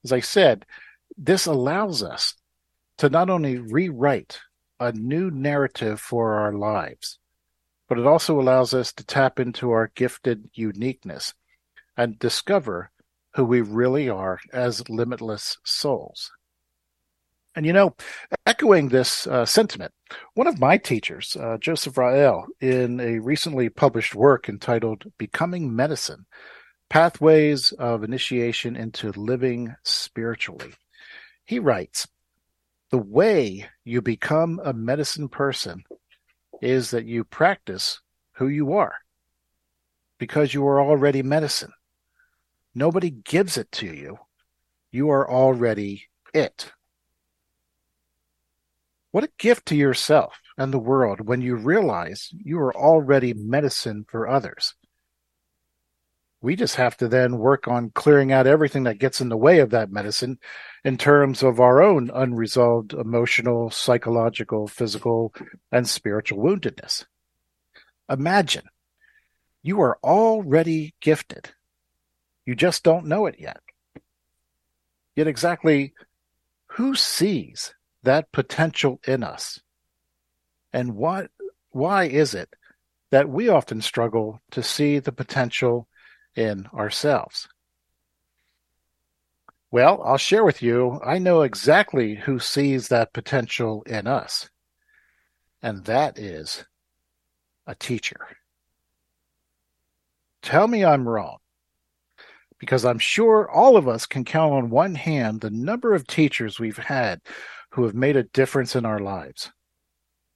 [0.04, 0.66] As I said,
[1.18, 2.36] this allows us
[3.00, 4.40] to not only rewrite
[4.82, 7.20] a new narrative for our lives,
[7.88, 11.36] but it also allows us to tap into our gifted uniqueness
[11.96, 12.90] and discover
[13.36, 16.32] who we really are as limitless souls.
[17.56, 17.96] And you know,
[18.48, 19.94] echoing this uh, sentiment,
[20.34, 26.26] one of my teachers, uh, Joseph Rael, in a recently published work entitled Becoming Medicine
[26.90, 30.74] Pathways of Initiation into Living Spiritually,
[31.46, 32.08] he writes
[32.92, 35.86] The way you become a medicine person
[36.62, 38.02] is that you practice
[38.34, 38.96] who you are
[40.18, 41.72] because you are already medicine.
[42.76, 44.20] Nobody gives it to you,
[44.92, 46.74] you are already it.
[49.12, 54.06] What a gift to yourself and the world when you realize you are already medicine
[54.10, 54.76] for others.
[56.42, 59.60] We just have to then work on clearing out everything that gets in the way
[59.60, 60.40] of that medicine
[60.84, 65.34] in terms of our own unresolved emotional, psychological, physical,
[65.72, 67.06] and spiritual woundedness.
[68.10, 68.64] Imagine
[69.62, 71.52] you are already gifted.
[72.46, 73.62] You just don't know it yet.
[75.16, 75.94] Yet exactly
[76.68, 79.60] who sees that potential in us?
[80.74, 81.30] And what,
[81.70, 82.50] why is it
[83.12, 85.88] that we often struggle to see the potential
[86.36, 87.48] in ourselves?
[89.72, 94.50] Well, I'll share with you, I know exactly who sees that potential in us.
[95.62, 96.66] And that is
[97.66, 98.20] a teacher.
[100.42, 101.38] Tell me I'm wrong
[102.58, 106.60] because I'm sure all of us can count on one hand the number of teachers
[106.60, 107.22] we've had
[107.72, 109.52] who have made a difference in our lives.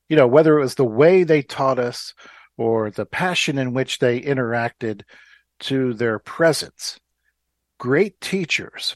[0.08, 2.14] You know, whether it was the way they taught us
[2.58, 5.02] or the passion in which they interacted
[5.60, 6.99] to their presence.
[7.78, 8.95] Great teachers,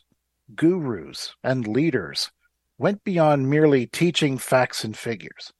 [0.56, 2.32] gurus, and leaders
[2.78, 5.52] went beyond merely teaching facts and figures.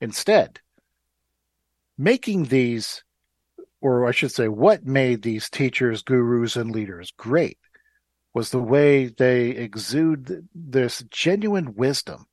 [0.00, 0.60] Instead,
[1.96, 3.04] making these,
[3.80, 7.58] or I should say, what made these teachers, gurus, and leaders great
[8.34, 12.26] was the way they exude this genuine wisdom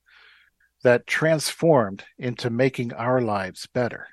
[0.82, 4.08] that transformed into making our lives better.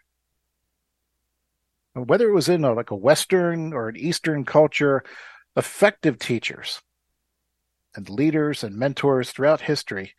[2.08, 5.04] Whether it was in a, like a Western or an Eastern culture,
[5.56, 6.82] effective teachers
[7.96, 10.14] and leaders and mentors throughout history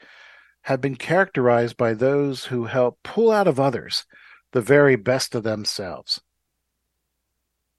[0.62, 4.04] have been characterized by those who help pull out of others
[4.52, 6.20] the very best of themselves.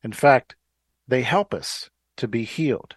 [0.03, 0.55] In fact,
[1.07, 2.95] they help us to be healed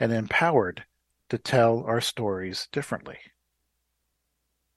[0.00, 0.84] and empowered
[1.28, 3.18] to tell our stories differently.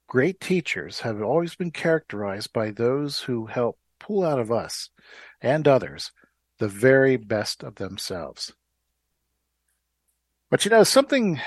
[0.07, 4.89] Great teachers have always been characterized by those who help pull out of us
[5.41, 6.11] and others
[6.59, 8.53] the very best of themselves.
[10.51, 11.41] But you know, something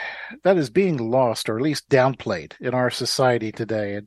[0.45, 4.01] that is being lost, or at least downplayed in our society today,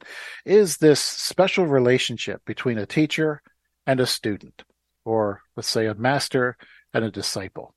[0.46, 3.42] is this special relationship between a teacher
[3.88, 4.64] and a student,
[5.06, 6.58] or let's say a master
[6.94, 7.74] and a disciple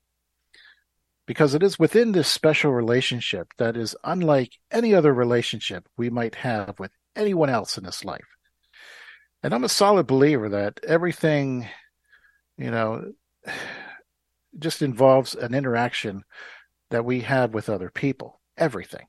[1.26, 6.34] because it is within this special relationship that is unlike any other relationship we might
[6.34, 8.26] have with anyone else in this life.
[9.44, 11.68] And I'm a solid believer that everything,
[12.56, 13.12] you know,
[14.58, 16.24] just involves an interaction
[16.90, 18.40] that we have with other people.
[18.56, 19.06] Everything.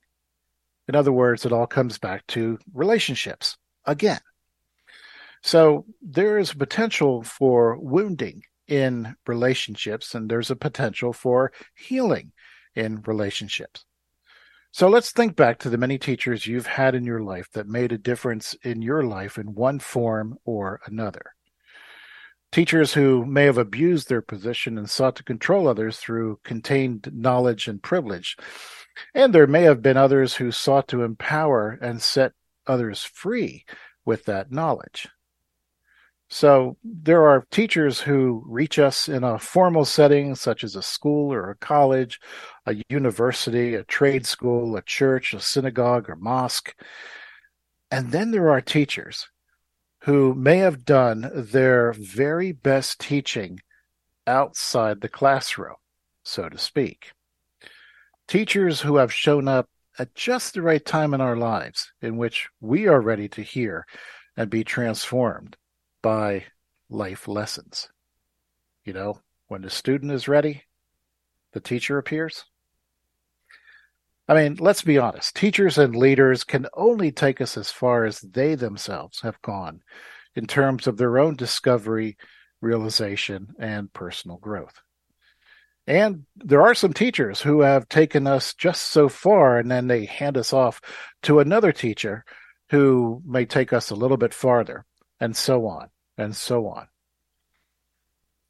[0.90, 3.56] In other words, it all comes back to relationships
[3.86, 4.20] again.
[5.42, 12.34] So there is potential for wounding in relationships, and there's a potential for healing
[12.76, 13.86] in relationships.
[14.76, 17.94] So let's think back to the many teachers you've had in your life that made
[17.94, 21.34] a difference in your life in one form or another.
[22.52, 27.70] Teachers who may have abused their position and sought to control others through contained knowledge
[27.70, 28.36] and privilege.
[29.14, 32.34] And there may have been others who sought to empower and set
[32.68, 33.64] others free
[34.04, 35.08] with that knowledge.
[36.30, 41.32] So there are teachers who reach us in a formal setting, such as a school
[41.32, 42.20] or a college,
[42.66, 46.76] a university, a trade school, a church, a synagogue, or mosque.
[47.92, 49.28] And then there are teachers
[50.02, 53.60] who may have done their very best teaching
[54.26, 55.76] outside the classroom,
[56.24, 57.12] so to speak.
[58.28, 59.70] Teachers who have shown up
[60.00, 63.86] at just the right time in our lives in which we are ready to hear
[64.36, 65.56] and be transformed
[66.06, 66.46] by
[66.88, 67.90] life lessons.
[68.84, 70.62] You know, when the student is ready,
[71.54, 72.46] the teacher appears.
[74.28, 75.36] I mean, let's be honest.
[75.36, 79.82] Teachers and leaders can only take us as far as they themselves have gone
[80.36, 82.18] in terms of their own discovery,
[82.62, 84.80] realization, and personal growth.
[85.88, 90.06] And there are some teachers who have taken us just so far and then they
[90.06, 90.82] hand us off
[91.24, 92.24] to another teacher
[92.70, 94.86] who may take us a little bit farther,
[95.20, 96.88] and so on and so on.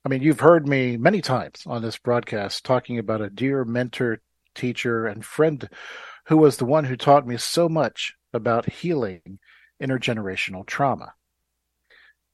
[0.05, 4.21] I mean, you've heard me many times on this broadcast talking about a dear mentor,
[4.53, 5.67] teacher, and friend
[6.27, 9.39] who was the one who taught me so much about healing
[9.81, 11.13] intergenerational trauma.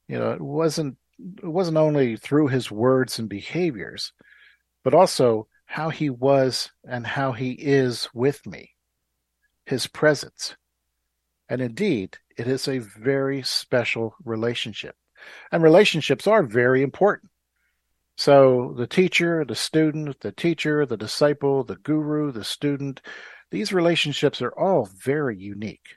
[0.08, 4.12] You know, it wasn't it wasn't only through his words and behaviors,
[4.82, 8.72] but also how he was and how he is with me,
[9.64, 10.56] his presence.
[11.48, 14.96] And indeed, it is a very special relationship.
[15.50, 17.30] And relationships are very important.
[18.16, 23.00] So the teacher, the student, the teacher, the disciple, the guru, the student,
[23.50, 25.96] these relationships are all very unique.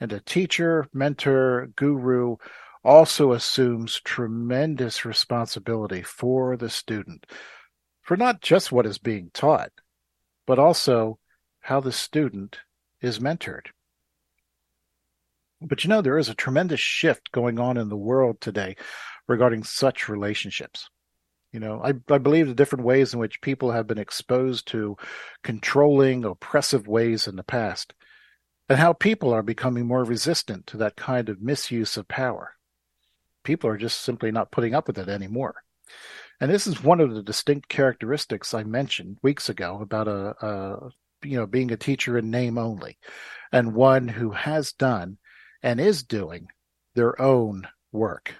[0.00, 2.36] And a teacher, mentor, guru
[2.82, 7.26] also assumes tremendous responsibility for the student,
[8.02, 9.72] for not just what is being taught,
[10.46, 11.18] but also
[11.60, 12.58] how the student
[13.00, 13.66] is mentored.
[15.60, 18.76] But you know, there is a tremendous shift going on in the world today
[19.28, 20.88] regarding such relationships.
[21.52, 24.96] You know, I, I believe the different ways in which people have been exposed to
[25.42, 27.92] controlling, oppressive ways in the past,
[28.68, 32.54] and how people are becoming more resistant to that kind of misuse of power.
[33.42, 35.56] People are just simply not putting up with it anymore.
[36.40, 40.90] And this is one of the distinct characteristics I mentioned weeks ago about a, a
[41.22, 42.96] you know being a teacher in name only,
[43.52, 45.18] and one who has done
[45.62, 46.48] and is doing
[46.94, 48.34] their own work.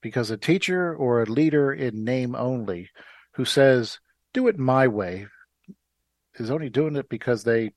[0.00, 2.90] Because a teacher or a leader in name only
[3.34, 3.98] who says,
[4.32, 5.26] do it my way,
[6.36, 7.72] is only doing it because they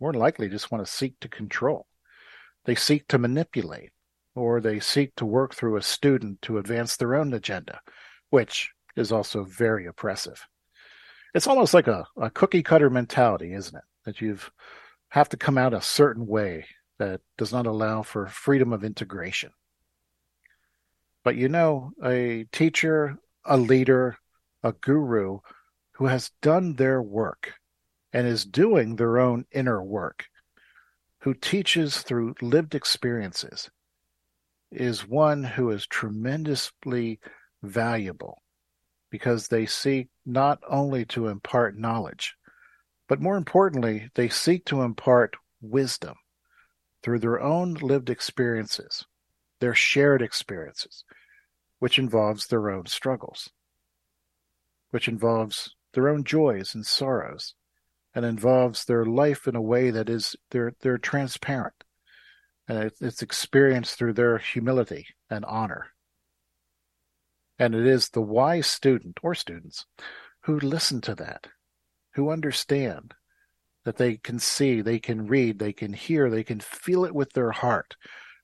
[0.00, 1.86] more likely just want to seek to control.
[2.64, 3.90] They seek to manipulate,
[4.34, 7.80] or they seek to work through a student to advance their own agenda,
[8.30, 10.46] which is also very oppressive.
[11.34, 13.84] It's almost like a, a cookie cutter mentality, isn't it?
[14.04, 14.50] That you've
[15.08, 16.66] have to come out a certain way
[16.98, 19.52] that does not allow for freedom of integration.
[21.24, 24.16] But you know, a teacher, a leader,
[24.62, 25.40] a guru
[25.92, 27.54] who has done their work
[28.12, 30.26] and is doing their own inner work,
[31.20, 33.70] who teaches through lived experiences,
[34.70, 37.20] is one who is tremendously
[37.62, 38.42] valuable
[39.10, 42.34] because they seek not only to impart knowledge,
[43.08, 46.16] but more importantly, they seek to impart wisdom
[47.02, 49.04] through their own lived experiences,
[49.60, 51.04] their shared experiences,
[51.78, 53.50] which involves their own struggles,
[54.90, 57.54] which involves their own joys and sorrows,
[58.14, 61.84] and involves their life in a way that is they're they're transparent,
[62.68, 65.88] and it's experienced through their humility and honor.
[67.58, 69.86] And it is the wise student or students
[70.42, 71.46] who listen to that,
[72.14, 73.14] who understand
[73.84, 77.32] that they can see, they can read, they can hear, they can feel it with
[77.32, 77.96] their heart.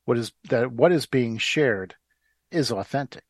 [0.04, 1.94] What is that what is being shared
[2.50, 3.24] is authentic.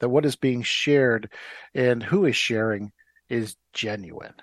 [0.00, 1.30] That what is being shared
[1.74, 2.92] and who is sharing
[3.28, 4.34] is genuine.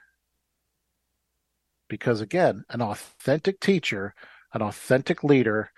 [1.88, 4.14] Because again, an authentic teacher,
[4.53, 5.72] an authentic leader,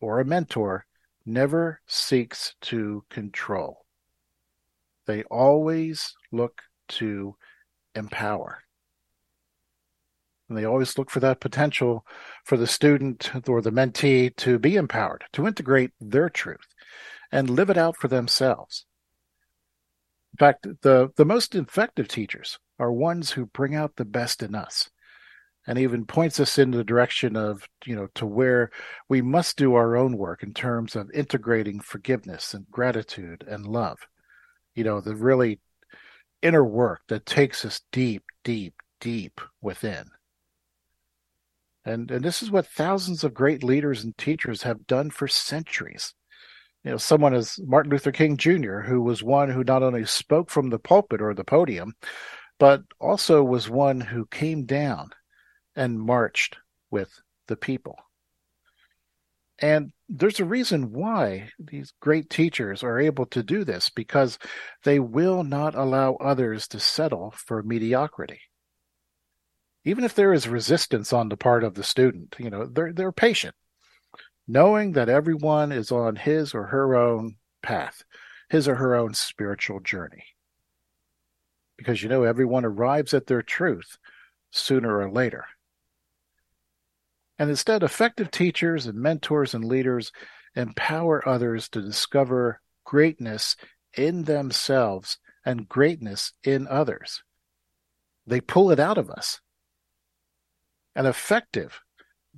[0.00, 0.86] or a mentor
[1.26, 3.84] never seeks to control.
[5.06, 7.36] They always look to
[7.94, 8.62] empower.
[10.50, 12.04] And they always look for that potential
[12.44, 16.66] for the student or the mentee to be empowered, to integrate their truth
[17.30, 18.84] and live it out for themselves.
[20.34, 24.56] In fact, the, the most effective teachers are ones who bring out the best in
[24.56, 24.90] us
[25.68, 28.72] and even points us in the direction of, you know, to where
[29.08, 33.98] we must do our own work in terms of integrating forgiveness and gratitude and love.
[34.74, 35.60] You know, the really
[36.42, 40.10] inner work that takes us deep, deep, deep within.
[41.84, 46.14] And, and this is what thousands of great leaders and teachers have done for centuries.
[46.84, 50.50] You know, someone as Martin Luther King Jr., who was one who not only spoke
[50.50, 51.94] from the pulpit or the podium,
[52.58, 55.10] but also was one who came down
[55.74, 56.56] and marched
[56.90, 57.10] with
[57.48, 57.96] the people.
[59.58, 64.38] And there's a reason why these great teachers are able to do this because
[64.84, 68.40] they will not allow others to settle for mediocrity.
[69.84, 73.12] Even if there is resistance on the part of the student, you know, they're they're
[73.12, 73.54] patient,
[74.46, 78.04] knowing that everyone is on his or her own path,
[78.48, 80.24] his or her own spiritual journey.
[81.78, 83.96] Because you know everyone arrives at their truth
[84.50, 85.46] sooner or later.
[87.38, 90.12] And instead, effective teachers and mentors and leaders
[90.54, 93.56] empower others to discover greatness
[93.96, 95.16] in themselves
[95.46, 97.22] and greatness in others.
[98.26, 99.40] They pull it out of us.
[100.94, 101.80] And effective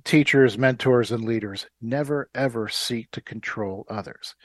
[0.03, 4.35] teachers, mentors, and leaders never ever seek to control others.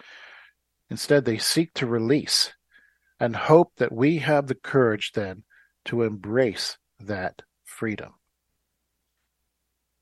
[0.90, 2.52] Instead, they seek to release
[3.20, 5.44] and hope that we have the courage then
[5.84, 8.14] to embrace that freedom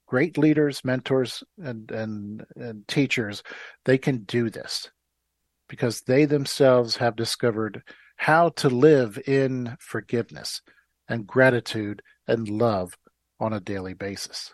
[0.07, 3.43] great leaders, mentors, and, and, and teachers,
[3.85, 4.91] they can do this
[5.69, 7.83] because they themselves have discovered
[8.17, 10.63] how to live in forgiveness
[11.09, 12.97] and gratitude and love
[13.41, 14.53] on a daily basis.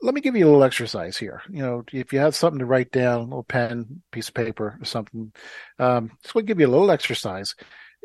[0.00, 1.42] Let me give you a little exercise here.
[1.50, 4.78] You know, if you have something to write down, a little pen, piece of paper,
[4.80, 5.32] or something,
[5.78, 7.54] um, this will give you a little exercise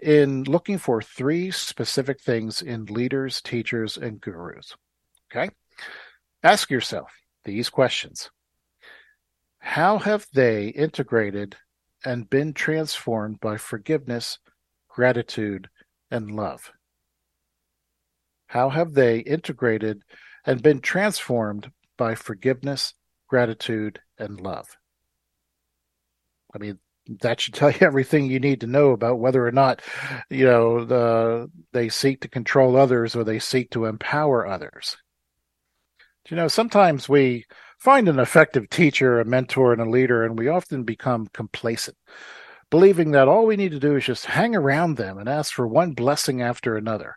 [0.01, 4.75] in looking for three specific things in leaders, teachers, and gurus.
[5.31, 5.49] Okay?
[6.43, 7.11] Ask yourself
[7.45, 8.29] these questions
[9.59, 11.57] How have they integrated
[12.05, 14.39] and been transformed by forgiveness,
[14.87, 15.69] gratitude,
[16.11, 16.71] and love?
[18.47, 20.01] How have they integrated
[20.45, 22.93] and been transformed by forgiveness,
[23.27, 24.77] gratitude, and love?
[26.53, 26.79] I mean,
[27.21, 29.81] that should tell you everything you need to know about whether or not
[30.29, 34.97] you know the, they seek to control others or they seek to empower others
[36.29, 37.45] you know sometimes we
[37.77, 41.97] find an effective teacher a mentor and a leader and we often become complacent
[42.69, 45.67] believing that all we need to do is just hang around them and ask for
[45.67, 47.15] one blessing after another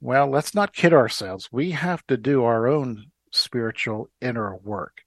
[0.00, 5.02] well let's not kid ourselves we have to do our own spiritual inner work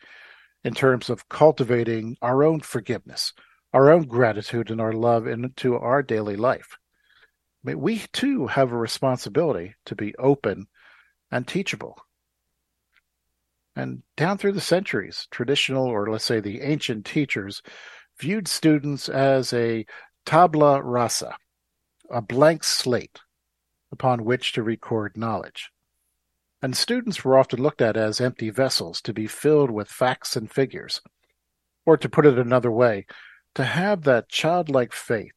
[0.64, 3.34] in terms of cultivating our own forgiveness,
[3.74, 6.78] our own gratitude, and our love into our daily life.
[7.64, 10.68] Mean, we too have a responsibility to be open
[11.32, 11.98] and teachable.
[13.76, 17.62] And down through the centuries, traditional, or let's say the ancient teachers,
[18.20, 19.86] viewed students as a
[20.26, 21.36] tabula rasa,
[22.10, 23.20] a blank slate
[23.92, 25.72] upon which to record knowledge
[26.62, 30.52] and students were often looked at as empty vessels to be filled with facts and
[30.52, 31.02] figures.
[31.86, 33.08] Or to put it another way,
[33.56, 35.34] to have that childlike faith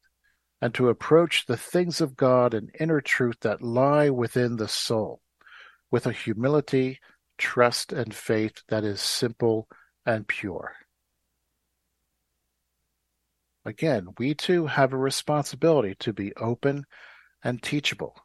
[0.60, 5.22] and to approach the things of God and inner truth that lie within the soul
[5.90, 7.00] with a humility,
[7.38, 9.68] trust, and faith that is simple
[10.04, 10.74] and pure.
[13.64, 16.84] Again, we too have a responsibility to be open
[17.42, 18.23] and teachable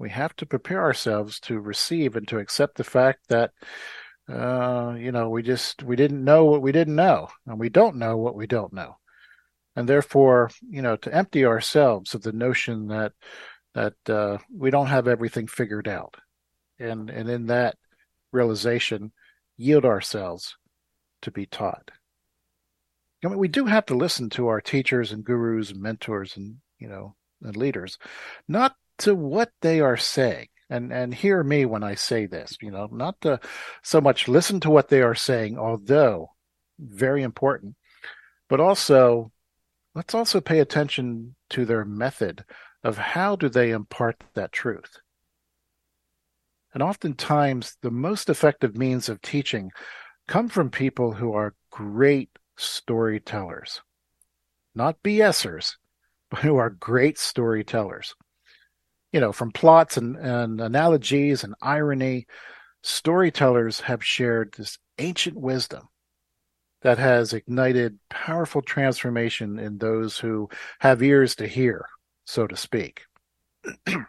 [0.00, 3.50] we have to prepare ourselves to receive and to accept the fact that
[4.28, 7.96] uh, you know we just we didn't know what we didn't know and we don't
[7.96, 8.96] know what we don't know.
[9.76, 13.12] And therefore you know to empty ourselves of the notion that
[13.74, 16.16] that uh, we don't have everything figured out
[16.78, 17.76] and and in that
[18.32, 19.12] realization
[19.58, 20.56] yield ourselves
[21.20, 21.90] to be taught.
[23.22, 26.56] I mean, we do have to listen to our teachers and gurus and mentors and
[26.78, 27.98] you know and leaders
[28.48, 32.70] not to what they are saying and and hear me when I say this, you
[32.70, 33.40] know, not to
[33.82, 36.30] so much listen to what they are saying, although
[36.78, 37.74] very important,
[38.48, 39.32] but also
[39.94, 42.44] let's also pay attention to their method
[42.84, 44.98] of how do they impart that truth.
[46.72, 49.72] And oftentimes the most effective means of teaching
[50.28, 53.80] come from people who are great storytellers.
[54.72, 55.74] Not BSers,
[56.30, 58.14] but who are great storytellers
[59.12, 62.26] you know, from plots and, and analogies and irony,
[62.82, 65.88] storytellers have shared this ancient wisdom
[66.82, 70.48] that has ignited powerful transformation in those who
[70.78, 71.86] have ears to hear,
[72.24, 73.02] so to speak.
[73.86, 74.06] and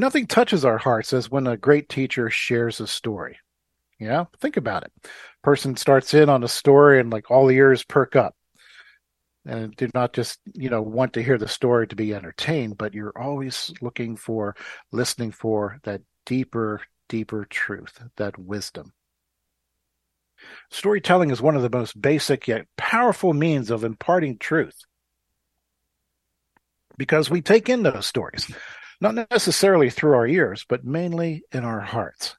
[0.00, 3.38] nothing touches our hearts as when a great teacher shares a story.
[3.98, 4.92] Yeah, think about it.
[5.42, 8.35] Person starts in on a story and like all ears perk up.
[9.46, 12.94] And do not just, you know, want to hear the story to be entertained, but
[12.94, 14.56] you're always looking for,
[14.90, 18.92] listening for that deeper, deeper truth, that wisdom.
[20.70, 24.84] Storytelling is one of the most basic yet powerful means of imparting truth
[26.98, 28.50] because we take in those stories,
[29.00, 32.36] not necessarily through our ears, but mainly in our hearts.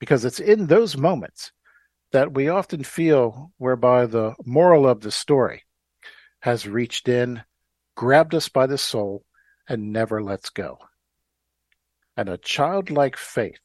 [0.00, 1.52] Because it's in those moments
[2.12, 5.62] that we often feel whereby the moral of the story
[6.44, 7.42] has reached in,
[7.96, 9.24] grabbed us by the soul,
[9.66, 10.76] and never lets go.
[12.18, 13.60] And a childlike faith,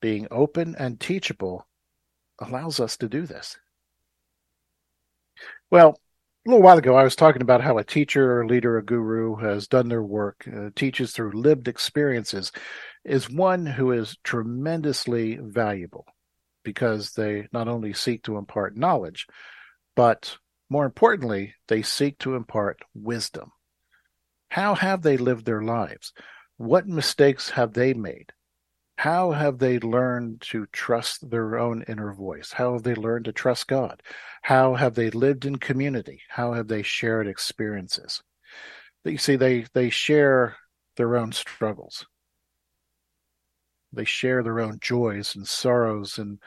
[0.00, 1.68] being open and teachable,
[2.38, 3.58] allows us to do this.
[5.70, 6.00] Well,
[6.46, 9.36] a little while ago, I was talking about how a teacher, a leader, a guru
[9.36, 12.50] has done their work, uh, teaches through lived experiences,
[13.04, 16.06] is one who is tremendously valuable
[16.64, 19.26] because they not only seek to impart knowledge,
[19.94, 20.38] but
[20.72, 23.52] more importantly, they seek to impart wisdom.
[24.48, 26.14] How have they lived their lives?
[26.56, 28.32] What mistakes have they made?
[28.96, 32.52] How have they learned to trust their own inner voice?
[32.52, 34.02] How have they learned to trust God?
[34.40, 36.22] How have they lived in community?
[36.30, 38.22] How have they shared experiences?
[39.04, 40.56] You see, they, they share
[40.96, 42.06] their own struggles.
[43.92, 46.38] They share their own joys and sorrows and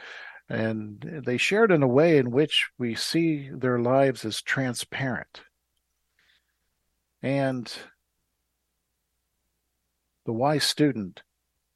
[0.49, 5.41] and they shared in a way in which we see their lives as transparent.
[7.23, 7.71] And
[10.25, 11.23] the wise student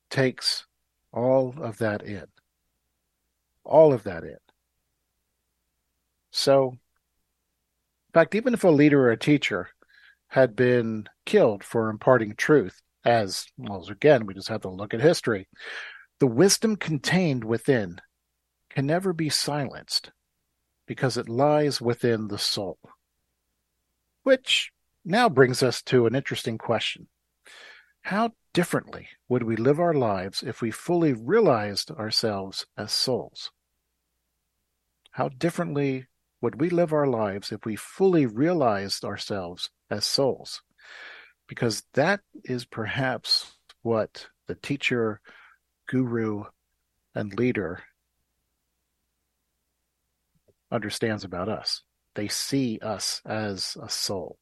[0.09, 0.65] takes
[1.11, 2.25] all of that in.
[3.63, 4.37] All of that in.
[6.31, 9.69] So, in fact, even if a leader or a teacher
[10.27, 14.93] had been killed for imparting truth, as well as again, we just have to look
[14.93, 15.47] at history,
[16.19, 17.99] the wisdom contained within
[18.69, 20.11] can never be silenced
[20.85, 22.79] because it lies within the soul.
[24.23, 24.71] Which
[25.05, 27.07] now brings us to an interesting question.
[28.01, 33.51] How differently would we live our lives if we fully realized ourselves as souls?
[35.11, 36.07] How differently
[36.41, 40.61] would we live our lives if we fully realized ourselves as souls?
[41.47, 45.19] Because that is perhaps what the teacher,
[45.87, 46.45] guru,
[47.15, 47.83] and leader
[50.71, 51.83] understands about us.
[52.15, 54.37] They see us as a soul.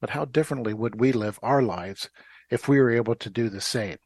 [0.00, 2.08] But how differently would we live our lives
[2.50, 3.96] if we were able to do the same?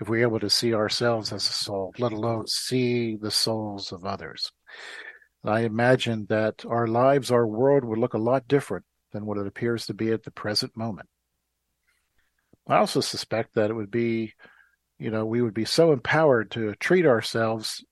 [0.00, 3.92] If we were able to see ourselves as a soul, let alone see the souls
[3.92, 4.52] of others.
[5.44, 9.46] I imagine that our lives, our world would look a lot different than what it
[9.46, 11.08] appears to be at the present moment.
[12.68, 14.34] I also suspect that it would be,
[14.98, 17.84] you know, we would be so empowered to treat ourselves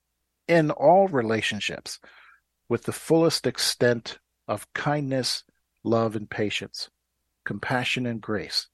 [0.49, 1.99] in all relationships
[2.69, 4.19] with the fullest extent
[4.49, 5.45] of kindness,
[5.83, 6.91] love, and patience,
[7.45, 8.69] compassion, and grace,